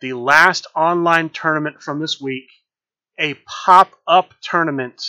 The 0.00 0.12
last 0.12 0.66
online 0.74 1.30
tournament 1.30 1.82
from 1.82 2.00
this 2.00 2.20
week, 2.20 2.48
a 3.18 3.34
pop 3.64 3.92
up 4.06 4.34
tournament, 4.42 5.02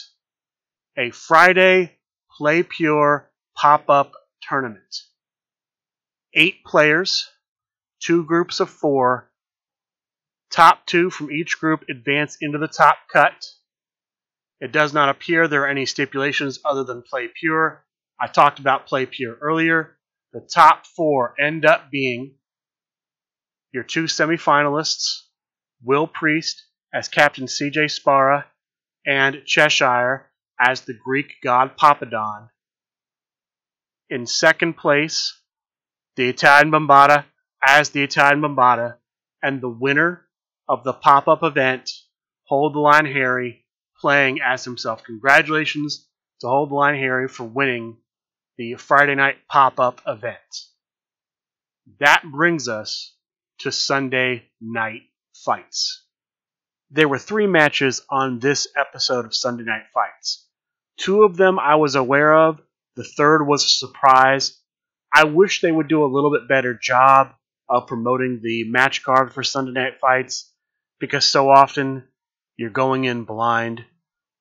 a 0.97 1.11
Friday 1.11 1.97
Play 2.37 2.63
Pure 2.63 3.29
pop 3.55 3.89
up 3.89 4.13
tournament. 4.47 4.95
Eight 6.33 6.63
players, 6.65 7.27
two 7.99 8.23
groups 8.23 8.59
of 8.59 8.69
four. 8.69 9.31
Top 10.51 10.85
two 10.85 11.09
from 11.09 11.31
each 11.31 11.59
group 11.59 11.83
advance 11.89 12.37
into 12.39 12.57
the 12.57 12.67
top 12.67 12.97
cut. 13.11 13.45
It 14.61 14.71
does 14.71 14.93
not 14.93 15.09
appear 15.09 15.47
there 15.47 15.63
are 15.63 15.67
any 15.67 15.85
stipulations 15.85 16.59
other 16.63 16.83
than 16.83 17.01
play 17.01 17.27
pure. 17.27 17.85
I 18.19 18.27
talked 18.27 18.59
about 18.59 18.87
play 18.87 19.05
pure 19.05 19.37
earlier. 19.41 19.97
The 20.31 20.39
top 20.39 20.85
four 20.85 21.35
end 21.39 21.65
up 21.65 21.91
being 21.91 22.35
your 23.73 23.83
two 23.83 24.05
semifinalists, 24.05 25.23
Will 25.83 26.07
Priest 26.07 26.66
as 26.93 27.07
Captain 27.07 27.45
CJ 27.45 27.85
Spara 27.85 28.45
and 29.05 29.43
Cheshire 29.45 30.29
as 30.59 30.81
the 30.81 30.93
Greek 30.93 31.35
god 31.43 31.77
Papadon. 31.77 32.49
In 34.09 34.25
second 34.25 34.75
place, 34.75 35.39
the 36.15 36.29
Italian 36.29 36.71
Bombata 36.71 37.25
as 37.63 37.89
the 37.89 38.03
Italian 38.03 38.41
Bombata, 38.41 38.97
and 39.41 39.61
the 39.61 39.69
winner 39.69 40.27
of 40.67 40.83
the 40.83 40.93
pop 40.93 41.27
up 41.27 41.43
event, 41.43 41.91
Hold 42.43 42.73
the 42.75 42.79
Line 42.79 43.05
Harry, 43.05 43.65
playing 43.99 44.39
as 44.41 44.63
himself. 44.63 45.03
Congratulations 45.03 46.07
to 46.41 46.47
Hold 46.47 46.69
the 46.69 46.75
Line 46.75 46.95
Harry 46.95 47.27
for 47.27 47.43
winning 47.43 47.97
the 48.57 48.75
Friday 48.75 49.15
night 49.15 49.47
pop 49.47 49.79
up 49.79 50.01
event. 50.07 50.37
That 51.99 52.23
brings 52.23 52.67
us 52.67 53.15
to 53.59 53.71
Sunday 53.71 54.49
night 54.61 55.03
fights. 55.33 56.05
There 56.89 57.09
were 57.09 57.19
three 57.19 57.47
matches 57.47 58.01
on 58.09 58.39
this 58.39 58.67
episode 58.75 59.25
of 59.25 59.35
Sunday 59.35 59.63
Night 59.63 59.87
Fights. 59.93 60.47
Two 60.97 61.23
of 61.23 61.35
them 61.35 61.59
I 61.59 61.75
was 61.75 61.95
aware 61.95 62.33
of, 62.33 62.61
the 62.95 63.03
third 63.03 63.45
was 63.45 63.65
a 63.65 63.69
surprise. 63.69 64.59
I 65.13 65.25
wish 65.25 65.59
they 65.59 65.71
would 65.71 65.89
do 65.89 66.03
a 66.03 66.07
little 66.07 66.31
bit 66.31 66.47
better 66.47 66.73
job 66.73 67.33
of 67.67 67.87
promoting 67.87 68.39
the 68.41 68.63
match 68.69 69.03
card 69.03 69.33
for 69.33 69.43
Sunday 69.43 69.73
Night 69.73 69.99
Fights 69.99 70.53
because 70.99 71.25
so 71.25 71.49
often 71.49 72.07
you're 72.55 72.69
going 72.69 73.03
in 73.03 73.25
blind. 73.25 73.83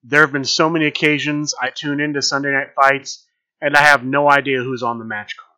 There 0.04 0.20
have 0.20 0.32
been 0.32 0.44
so 0.44 0.70
many 0.70 0.86
occasions 0.86 1.52
I 1.60 1.70
tune 1.70 2.00
into 2.00 2.22
Sunday 2.22 2.52
night 2.52 2.74
fights 2.76 3.26
and 3.60 3.76
I 3.76 3.82
have 3.82 4.04
no 4.04 4.30
idea 4.30 4.62
who's 4.62 4.84
on 4.84 4.98
the 5.00 5.04
match 5.04 5.36
card. 5.36 5.50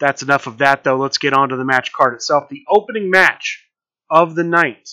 That's 0.00 0.22
enough 0.22 0.48
of 0.48 0.58
that, 0.58 0.82
though. 0.82 0.96
Let's 0.96 1.18
get 1.18 1.32
on 1.32 1.50
to 1.50 1.56
the 1.56 1.64
match 1.64 1.92
card 1.92 2.14
itself. 2.14 2.48
The 2.48 2.64
opening 2.68 3.10
match 3.10 3.64
of 4.10 4.34
the 4.34 4.44
night 4.44 4.88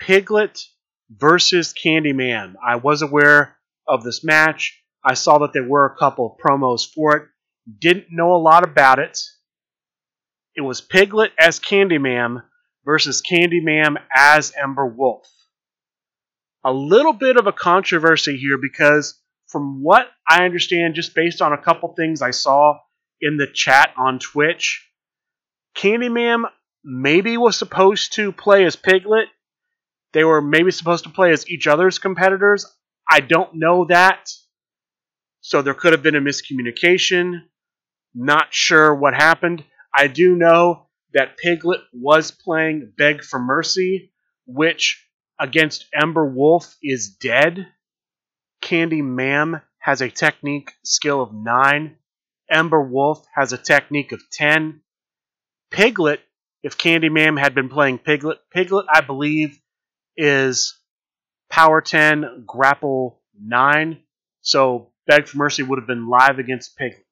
Piglet 0.00 0.58
versus 1.10 1.72
Candyman. 1.72 2.54
I 2.64 2.76
was 2.76 3.02
aware 3.02 3.56
of 3.86 4.02
this 4.02 4.24
match. 4.24 4.80
I 5.04 5.14
saw 5.14 5.38
that 5.38 5.52
there 5.52 5.68
were 5.68 5.86
a 5.86 5.96
couple 5.96 6.38
promos 6.44 6.90
for 6.92 7.16
it. 7.16 7.28
Didn't 7.78 8.06
know 8.10 8.34
a 8.34 8.38
lot 8.38 8.64
about 8.64 8.98
it. 8.98 9.18
It 10.56 10.62
was 10.62 10.80
Piglet 10.80 11.32
as 11.38 11.60
Candyman 11.60 12.42
versus 12.84 13.22
Candyman 13.22 13.96
as 14.14 14.52
Ember 14.60 14.86
Wolf 14.86 15.28
a 16.64 16.72
little 16.72 17.12
bit 17.12 17.36
of 17.36 17.46
a 17.46 17.52
controversy 17.52 18.36
here 18.36 18.58
because, 18.58 19.18
from 19.48 19.82
what 19.82 20.08
I 20.28 20.44
understand, 20.44 20.94
just 20.94 21.14
based 21.14 21.40
on 21.40 21.52
a 21.52 21.62
couple 21.62 21.94
things 21.94 22.22
I 22.22 22.30
saw 22.30 22.78
in 23.20 23.36
the 23.36 23.46
chat 23.46 23.92
on 23.96 24.18
Twitch, 24.18 24.86
Candyman 25.76 26.44
maybe 26.84 27.36
was 27.36 27.56
supposed 27.56 28.14
to 28.14 28.32
play 28.32 28.64
as 28.64 28.76
Piglet. 28.76 29.28
They 30.12 30.24
were 30.24 30.42
maybe 30.42 30.70
supposed 30.70 31.04
to 31.04 31.10
play 31.10 31.32
as 31.32 31.48
each 31.48 31.66
other's 31.66 31.98
competitors. 31.98 32.66
I 33.10 33.20
don't 33.20 33.54
know 33.54 33.84
that. 33.86 34.30
So 35.40 35.62
there 35.62 35.74
could 35.74 35.92
have 35.92 36.02
been 36.02 36.16
a 36.16 36.20
miscommunication. 36.20 37.42
Not 38.14 38.52
sure 38.52 38.94
what 38.94 39.14
happened. 39.14 39.64
I 39.94 40.06
do 40.06 40.36
know 40.36 40.88
that 41.14 41.36
Piglet 41.38 41.80
was 41.92 42.30
playing 42.30 42.92
Beg 42.96 43.22
for 43.22 43.40
Mercy, 43.40 44.12
which 44.46 45.06
against 45.38 45.86
Ember 45.94 46.26
Wolf 46.26 46.76
is 46.82 47.16
dead. 47.20 47.66
Candy 48.60 49.02
Mam 49.02 49.60
has 49.78 50.02
a 50.02 50.10
technique 50.10 50.72
skill 50.84 51.22
of 51.22 51.32
9. 51.32 51.96
Ember 52.50 52.82
Wolf 52.82 53.24
has 53.34 53.52
a 53.52 53.58
technique 53.58 54.12
of 54.12 54.22
10. 54.32 54.82
Piglet, 55.70 56.20
if 56.62 56.76
Candy 56.76 57.08
Mam 57.08 57.36
had 57.36 57.54
been 57.54 57.68
playing 57.68 57.98
Piglet, 57.98 58.38
Piglet, 58.52 58.86
I 58.92 59.00
believe, 59.00 59.58
is 60.16 60.78
Power 61.50 61.80
10, 61.80 62.44
Grapple 62.46 63.20
9. 63.40 64.02
So 64.42 64.90
Beg 65.06 65.26
for 65.26 65.38
Mercy 65.38 65.62
would 65.62 65.78
have 65.78 65.86
been 65.86 66.08
live 66.08 66.38
against 66.38 66.76
Piglet. 66.76 67.04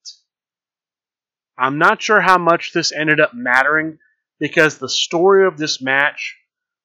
I'm 1.59 1.79
not 1.79 2.01
sure 2.01 2.21
how 2.21 2.39
much 2.39 2.73
this 2.73 2.93
ended 2.93 3.19
up 3.21 3.35
mattering 3.35 3.99
because 4.39 4.79
the 4.79 4.89
story 4.89 5.47
of 5.47 5.59
this 5.59 5.83
match 5.83 6.37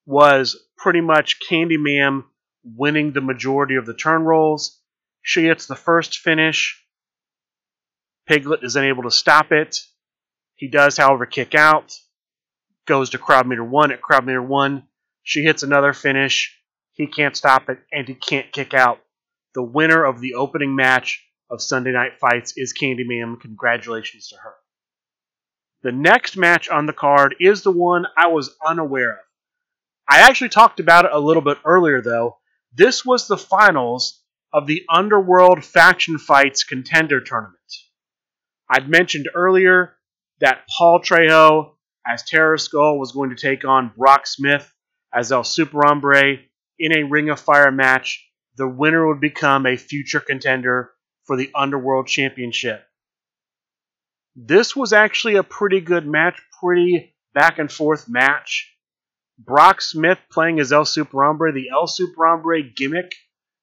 was 0.05 0.57
pretty 0.77 1.01
much 1.01 1.39
Candyman 1.47 2.23
winning 2.63 3.13
the 3.13 3.21
majority 3.21 3.75
of 3.75 3.85
the 3.85 3.93
turn 3.93 4.23
rolls. 4.23 4.81
She 5.21 5.43
gets 5.43 5.67
the 5.67 5.75
first 5.75 6.19
finish. 6.19 6.83
Piglet 8.25 8.63
is 8.63 8.75
unable 8.75 9.03
to 9.03 9.11
stop 9.11 9.51
it. 9.51 9.79
He 10.55 10.67
does, 10.67 10.97
however, 10.97 11.25
kick 11.25 11.55
out. 11.55 11.93
Goes 12.85 13.11
to 13.11 13.17
crowd 13.17 13.47
meter 13.47 13.63
one. 13.63 13.91
At 13.91 14.01
crowd 14.01 14.25
meter 14.25 14.41
one, 14.41 14.87
she 15.23 15.43
hits 15.43 15.63
another 15.63 15.93
finish. 15.93 16.59
He 16.91 17.07
can't 17.07 17.35
stop 17.35 17.69
it, 17.69 17.79
and 17.91 18.07
he 18.07 18.13
can't 18.13 18.51
kick 18.51 18.73
out. 18.73 18.99
The 19.55 19.63
winner 19.63 20.03
of 20.03 20.19
the 20.19 20.35
opening 20.35 20.75
match 20.75 21.25
of 21.49 21.61
Sunday 21.61 21.91
Night 21.91 22.19
Fights 22.19 22.53
is 22.57 22.73
Candyman. 22.73 23.39
Congratulations 23.39 24.27
to 24.29 24.35
her. 24.37 24.53
The 25.81 25.91
next 25.91 26.37
match 26.37 26.69
on 26.69 26.85
the 26.85 26.93
card 26.93 27.35
is 27.39 27.61
the 27.61 27.71
one 27.71 28.05
I 28.17 28.27
was 28.27 28.55
unaware 28.65 29.13
of. 29.13 29.19
I 30.07 30.19
actually 30.19 30.49
talked 30.49 30.79
about 30.79 31.05
it 31.05 31.11
a 31.13 31.19
little 31.19 31.41
bit 31.41 31.57
earlier, 31.65 32.01
though. 32.01 32.37
This 32.73 33.05
was 33.05 33.27
the 33.27 33.37
finals 33.37 34.21
of 34.51 34.67
the 34.67 34.83
Underworld 34.89 35.63
Faction 35.63 36.17
Fights 36.17 36.63
Contender 36.63 37.21
Tournament. 37.21 37.57
I'd 38.69 38.89
mentioned 38.89 39.29
earlier 39.33 39.95
that 40.39 40.65
Paul 40.77 40.99
Trejo 40.99 41.75
as 42.05 42.23
Terror 42.23 42.57
Skull 42.57 42.99
was 42.99 43.11
going 43.11 43.29
to 43.29 43.35
take 43.35 43.63
on 43.65 43.93
Brock 43.95 44.27
Smith 44.27 44.72
as 45.13 45.31
El 45.31 45.43
Super 45.43 45.81
Hombre 45.85 46.39
in 46.79 46.97
a 46.97 47.03
Ring 47.03 47.29
of 47.29 47.39
Fire 47.39 47.71
match 47.71 48.25
the 48.55 48.67
winner 48.67 49.07
would 49.07 49.19
become 49.19 49.65
a 49.65 49.77
future 49.77 50.19
contender 50.19 50.91
for 51.25 51.35
the 51.35 51.49
Underworld 51.55 52.07
Championship. 52.07 52.85
This 54.35 54.75
was 54.75 54.93
actually 54.93 55.35
a 55.35 55.43
pretty 55.43 55.79
good 55.79 56.05
match, 56.05 56.39
pretty 56.59 57.15
back 57.33 57.59
and 57.59 57.71
forth 57.71 58.07
match. 58.07 58.71
Brock 59.39 59.81
Smith 59.81 60.19
playing 60.31 60.59
as 60.59 60.71
El 60.71 60.85
Super 60.85 61.23
Hombre, 61.23 61.51
the 61.51 61.69
El 61.69 61.87
Super 61.87 62.27
Hombre 62.27 62.61
gimmick 62.61 63.15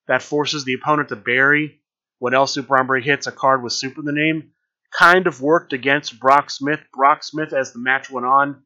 that 0.08 0.22
forces 0.22 0.64
the 0.64 0.74
opponent 0.74 1.08
to 1.10 1.16
bury 1.16 1.80
when 2.18 2.34
El 2.34 2.46
Super 2.46 2.76
Hombre 2.76 3.00
hits 3.00 3.26
a 3.26 3.32
card 3.32 3.62
with 3.62 3.72
Super 3.72 4.00
in 4.00 4.06
the 4.06 4.12
name, 4.12 4.50
kind 4.92 5.26
of 5.26 5.40
worked 5.40 5.72
against 5.72 6.18
Brock 6.18 6.50
Smith. 6.50 6.80
Brock 6.92 7.22
Smith, 7.22 7.52
as 7.52 7.72
the 7.72 7.78
match 7.78 8.10
went 8.10 8.26
on, 8.26 8.62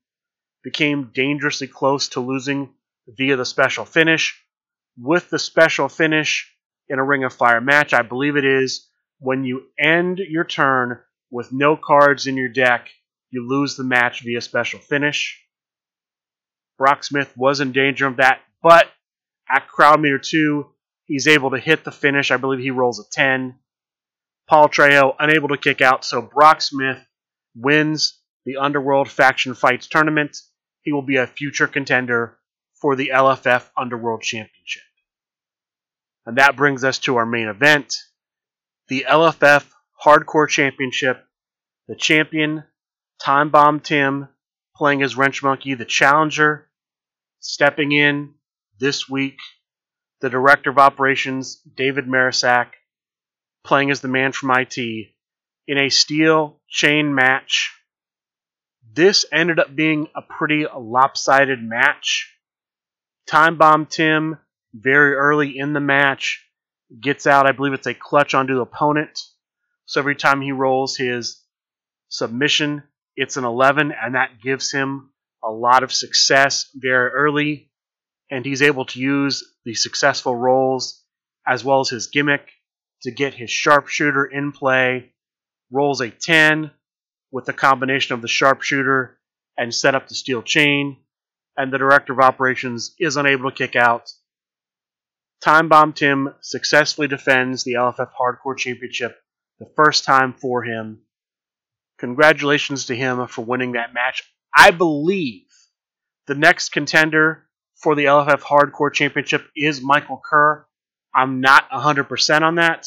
became 0.64 1.12
dangerously 1.14 1.68
close 1.68 2.08
to 2.08 2.20
losing 2.20 2.70
via 3.06 3.36
the 3.36 3.44
special 3.44 3.84
finish. 3.84 4.42
With 4.96 5.28
the 5.30 5.38
special 5.38 5.88
finish 5.88 6.50
in 6.88 6.98
a 6.98 7.04
Ring 7.04 7.22
of 7.22 7.34
Fire 7.34 7.60
match, 7.60 7.92
I 7.92 8.02
believe 8.02 8.36
it 8.36 8.44
is 8.44 8.88
when 9.18 9.44
you 9.44 9.66
end 9.78 10.18
your 10.18 10.44
turn 10.44 10.98
with 11.30 11.52
no 11.52 11.76
cards 11.76 12.26
in 12.26 12.36
your 12.36 12.48
deck, 12.48 12.88
you 13.30 13.46
lose 13.46 13.76
the 13.76 13.84
match 13.84 14.22
via 14.22 14.40
special 14.40 14.80
finish. 14.80 15.40
Brock 16.78 17.04
Smith 17.04 17.32
was 17.36 17.60
in 17.60 17.72
danger 17.72 18.06
of 18.06 18.16
that, 18.16 18.40
but 18.62 18.86
at 19.48 19.68
crowd 19.68 20.00
meter 20.00 20.18
2, 20.18 20.66
he's 21.04 21.28
able 21.28 21.50
to 21.50 21.58
hit 21.58 21.84
the 21.84 21.92
finish. 21.92 22.30
I 22.30 22.36
believe 22.36 22.60
he 22.60 22.70
rolls 22.70 23.00
a 23.00 23.10
10. 23.10 23.56
Paul 24.48 24.68
Trejo 24.68 25.14
unable 25.18 25.48
to 25.48 25.56
kick 25.56 25.80
out, 25.80 26.04
so 26.04 26.22
Brock 26.22 26.62
Smith 26.62 26.98
wins 27.54 28.20
the 28.44 28.56
Underworld 28.56 29.10
Faction 29.10 29.54
Fights 29.54 29.88
tournament. 29.88 30.36
He 30.84 30.92
will 30.92 31.02
be 31.02 31.16
a 31.16 31.26
future 31.26 31.66
contender 31.66 32.38
for 32.80 32.94
the 32.94 33.10
LFF 33.12 33.68
Underworld 33.76 34.22
Championship. 34.22 34.82
And 36.26 36.38
that 36.38 36.56
brings 36.56 36.84
us 36.84 36.98
to 37.00 37.16
our 37.16 37.26
main 37.26 37.48
event 37.48 37.94
the 38.88 39.06
LFF 39.08 39.64
Hardcore 40.04 40.48
Championship. 40.48 41.24
The 41.88 41.96
champion, 41.96 42.64
Time 43.20 43.50
Bomb 43.50 43.80
Tim, 43.80 44.28
playing 44.76 45.02
as 45.02 45.16
Wrench 45.16 45.42
Monkey. 45.42 45.74
The 45.74 45.84
challenger, 45.84 46.68
stepping 47.40 47.92
in 47.92 48.34
this 48.78 49.08
week, 49.08 49.38
the 50.20 50.30
Director 50.30 50.70
of 50.70 50.78
Operations, 50.78 51.60
David 51.76 52.06
Marisak, 52.06 52.68
playing 53.64 53.90
as 53.90 54.00
the 54.00 54.08
man 54.08 54.32
from 54.32 54.50
IT, 54.50 54.78
in 54.78 55.78
a 55.78 55.88
steel 55.88 56.60
chain 56.68 57.14
match. 57.14 57.73
This 58.94 59.24
ended 59.32 59.58
up 59.58 59.74
being 59.74 60.06
a 60.14 60.22
pretty 60.22 60.66
lopsided 60.72 61.60
match. 61.60 62.32
Time 63.26 63.58
Bomb 63.58 63.86
Tim, 63.86 64.38
very 64.72 65.14
early 65.14 65.58
in 65.58 65.72
the 65.72 65.80
match, 65.80 66.46
gets 67.00 67.26
out, 67.26 67.46
I 67.46 67.52
believe 67.52 67.72
it's 67.72 67.88
a 67.88 67.94
clutch 67.94 68.34
onto 68.34 68.54
the 68.54 68.60
opponent. 68.60 69.18
So 69.86 70.00
every 70.00 70.14
time 70.14 70.40
he 70.40 70.52
rolls 70.52 70.96
his 70.96 71.42
submission, 72.08 72.84
it's 73.16 73.36
an 73.36 73.44
11, 73.44 73.92
and 73.92 74.14
that 74.14 74.40
gives 74.40 74.70
him 74.70 75.10
a 75.42 75.50
lot 75.50 75.82
of 75.82 75.92
success 75.92 76.70
very 76.74 77.10
early. 77.10 77.70
And 78.30 78.44
he's 78.44 78.62
able 78.62 78.84
to 78.86 79.00
use 79.00 79.42
the 79.64 79.74
successful 79.74 80.36
rolls 80.36 81.02
as 81.46 81.64
well 81.64 81.80
as 81.80 81.88
his 81.88 82.06
gimmick 82.06 82.48
to 83.02 83.10
get 83.10 83.34
his 83.34 83.50
sharpshooter 83.50 84.24
in 84.24 84.52
play. 84.52 85.12
Rolls 85.72 86.00
a 86.00 86.10
10 86.10 86.70
with 87.34 87.46
the 87.46 87.52
combination 87.52 88.14
of 88.14 88.22
the 88.22 88.28
sharpshooter 88.28 89.18
and 89.58 89.74
set 89.74 89.96
up 89.96 90.06
the 90.06 90.14
steel 90.14 90.40
chain. 90.40 90.96
And 91.56 91.72
the 91.72 91.78
director 91.78 92.12
of 92.12 92.20
operations 92.20 92.94
is 93.00 93.16
unable 93.16 93.50
to 93.50 93.56
kick 93.56 93.74
out 93.74 94.08
Time 95.42 95.68
Bomb 95.68 95.92
Tim 95.92 96.32
successfully 96.40 97.08
defends 97.08 97.64
the 97.64 97.72
LFF 97.72 98.10
Hardcore 98.18 98.56
Championship 98.56 99.20
the 99.58 99.68
first 99.76 100.04
time 100.04 100.32
for 100.32 100.62
him. 100.62 101.00
Congratulations 101.98 102.86
to 102.86 102.96
him 102.96 103.26
for 103.26 103.44
winning 103.44 103.72
that 103.72 103.92
match. 103.92 104.22
I 104.56 104.70
believe 104.70 105.46
the 106.28 106.36
next 106.36 106.70
contender 106.70 107.44
for 107.74 107.96
the 107.96 108.04
LFF 108.04 108.42
Hardcore 108.42 108.92
Championship 108.92 109.44
is 109.56 109.82
Michael 109.82 110.22
Kerr. 110.24 110.66
I'm 111.12 111.40
not 111.40 111.68
100% 111.68 112.42
on 112.42 112.54
that, 112.54 112.86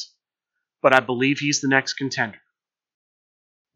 but 0.81 0.93
I 0.93 1.01
believe 1.01 1.39
he's 1.39 1.59
the 1.59 1.67
next 1.67 1.95
contender. 1.95 2.39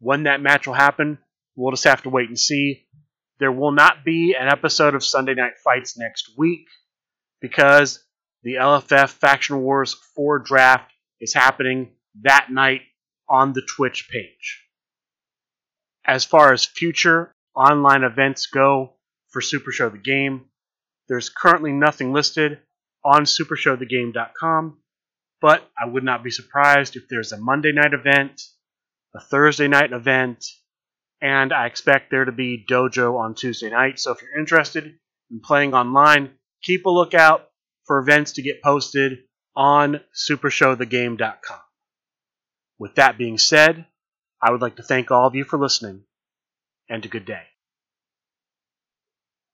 When 0.02 0.24
that 0.24 0.40
match 0.40 0.66
will 0.66 0.74
happen, 0.74 1.18
we'll 1.54 1.70
just 1.70 1.84
have 1.84 2.02
to 2.02 2.10
wait 2.10 2.28
and 2.28 2.38
see. 2.38 2.88
There 3.38 3.52
will 3.52 3.70
not 3.70 4.04
be 4.04 4.34
an 4.34 4.48
episode 4.48 4.96
of 4.96 5.04
Sunday 5.04 5.34
Night 5.34 5.58
Fights 5.62 5.96
next 5.96 6.32
week 6.36 6.66
because 7.40 8.04
the 8.42 8.54
LFF 8.54 9.10
Faction 9.10 9.60
Wars 9.62 9.94
4 10.16 10.40
draft 10.40 10.90
is 11.20 11.32
happening 11.32 11.92
that 12.22 12.48
night 12.50 12.80
on 13.28 13.52
the 13.52 13.62
Twitch 13.62 14.08
page. 14.10 14.64
As 16.04 16.24
far 16.24 16.52
as 16.52 16.64
future 16.64 17.32
online 17.54 18.02
events 18.02 18.46
go 18.46 18.94
for 19.28 19.40
Super 19.40 19.70
Show 19.70 19.88
the 19.88 19.98
Game, 19.98 20.46
there's 21.08 21.28
currently 21.28 21.70
nothing 21.70 22.12
listed 22.12 22.58
on 23.04 23.22
supershowthegame.com, 23.22 24.78
but 25.40 25.62
I 25.80 25.86
would 25.88 26.02
not 26.02 26.24
be 26.24 26.32
surprised 26.32 26.96
if 26.96 27.04
there's 27.08 27.30
a 27.30 27.38
Monday 27.38 27.70
night 27.70 27.94
event, 27.94 28.42
a 29.14 29.20
Thursday 29.20 29.68
night 29.68 29.92
event, 29.92 30.44
and 31.20 31.52
I 31.52 31.66
expect 31.66 32.10
there 32.10 32.24
to 32.24 32.32
be 32.32 32.64
dojo 32.68 33.18
on 33.18 33.34
Tuesday 33.34 33.70
night. 33.70 33.98
So 33.98 34.12
if 34.12 34.22
you're 34.22 34.38
interested 34.38 34.94
in 35.30 35.40
playing 35.40 35.74
online, 35.74 36.30
keep 36.62 36.86
a 36.86 36.90
lookout 36.90 37.48
for 37.86 37.98
events 37.98 38.32
to 38.32 38.42
get 38.42 38.62
posted 38.62 39.18
on 39.54 40.00
supershowthegame.com. 40.14 41.60
With 42.78 42.94
that 42.96 43.18
being 43.18 43.38
said, 43.38 43.86
I 44.42 44.50
would 44.50 44.60
like 44.60 44.76
to 44.76 44.82
thank 44.82 45.10
all 45.10 45.26
of 45.26 45.34
you 45.34 45.44
for 45.44 45.58
listening, 45.58 46.04
and 46.88 47.04
a 47.04 47.08
good 47.08 47.24
day. 47.24 47.51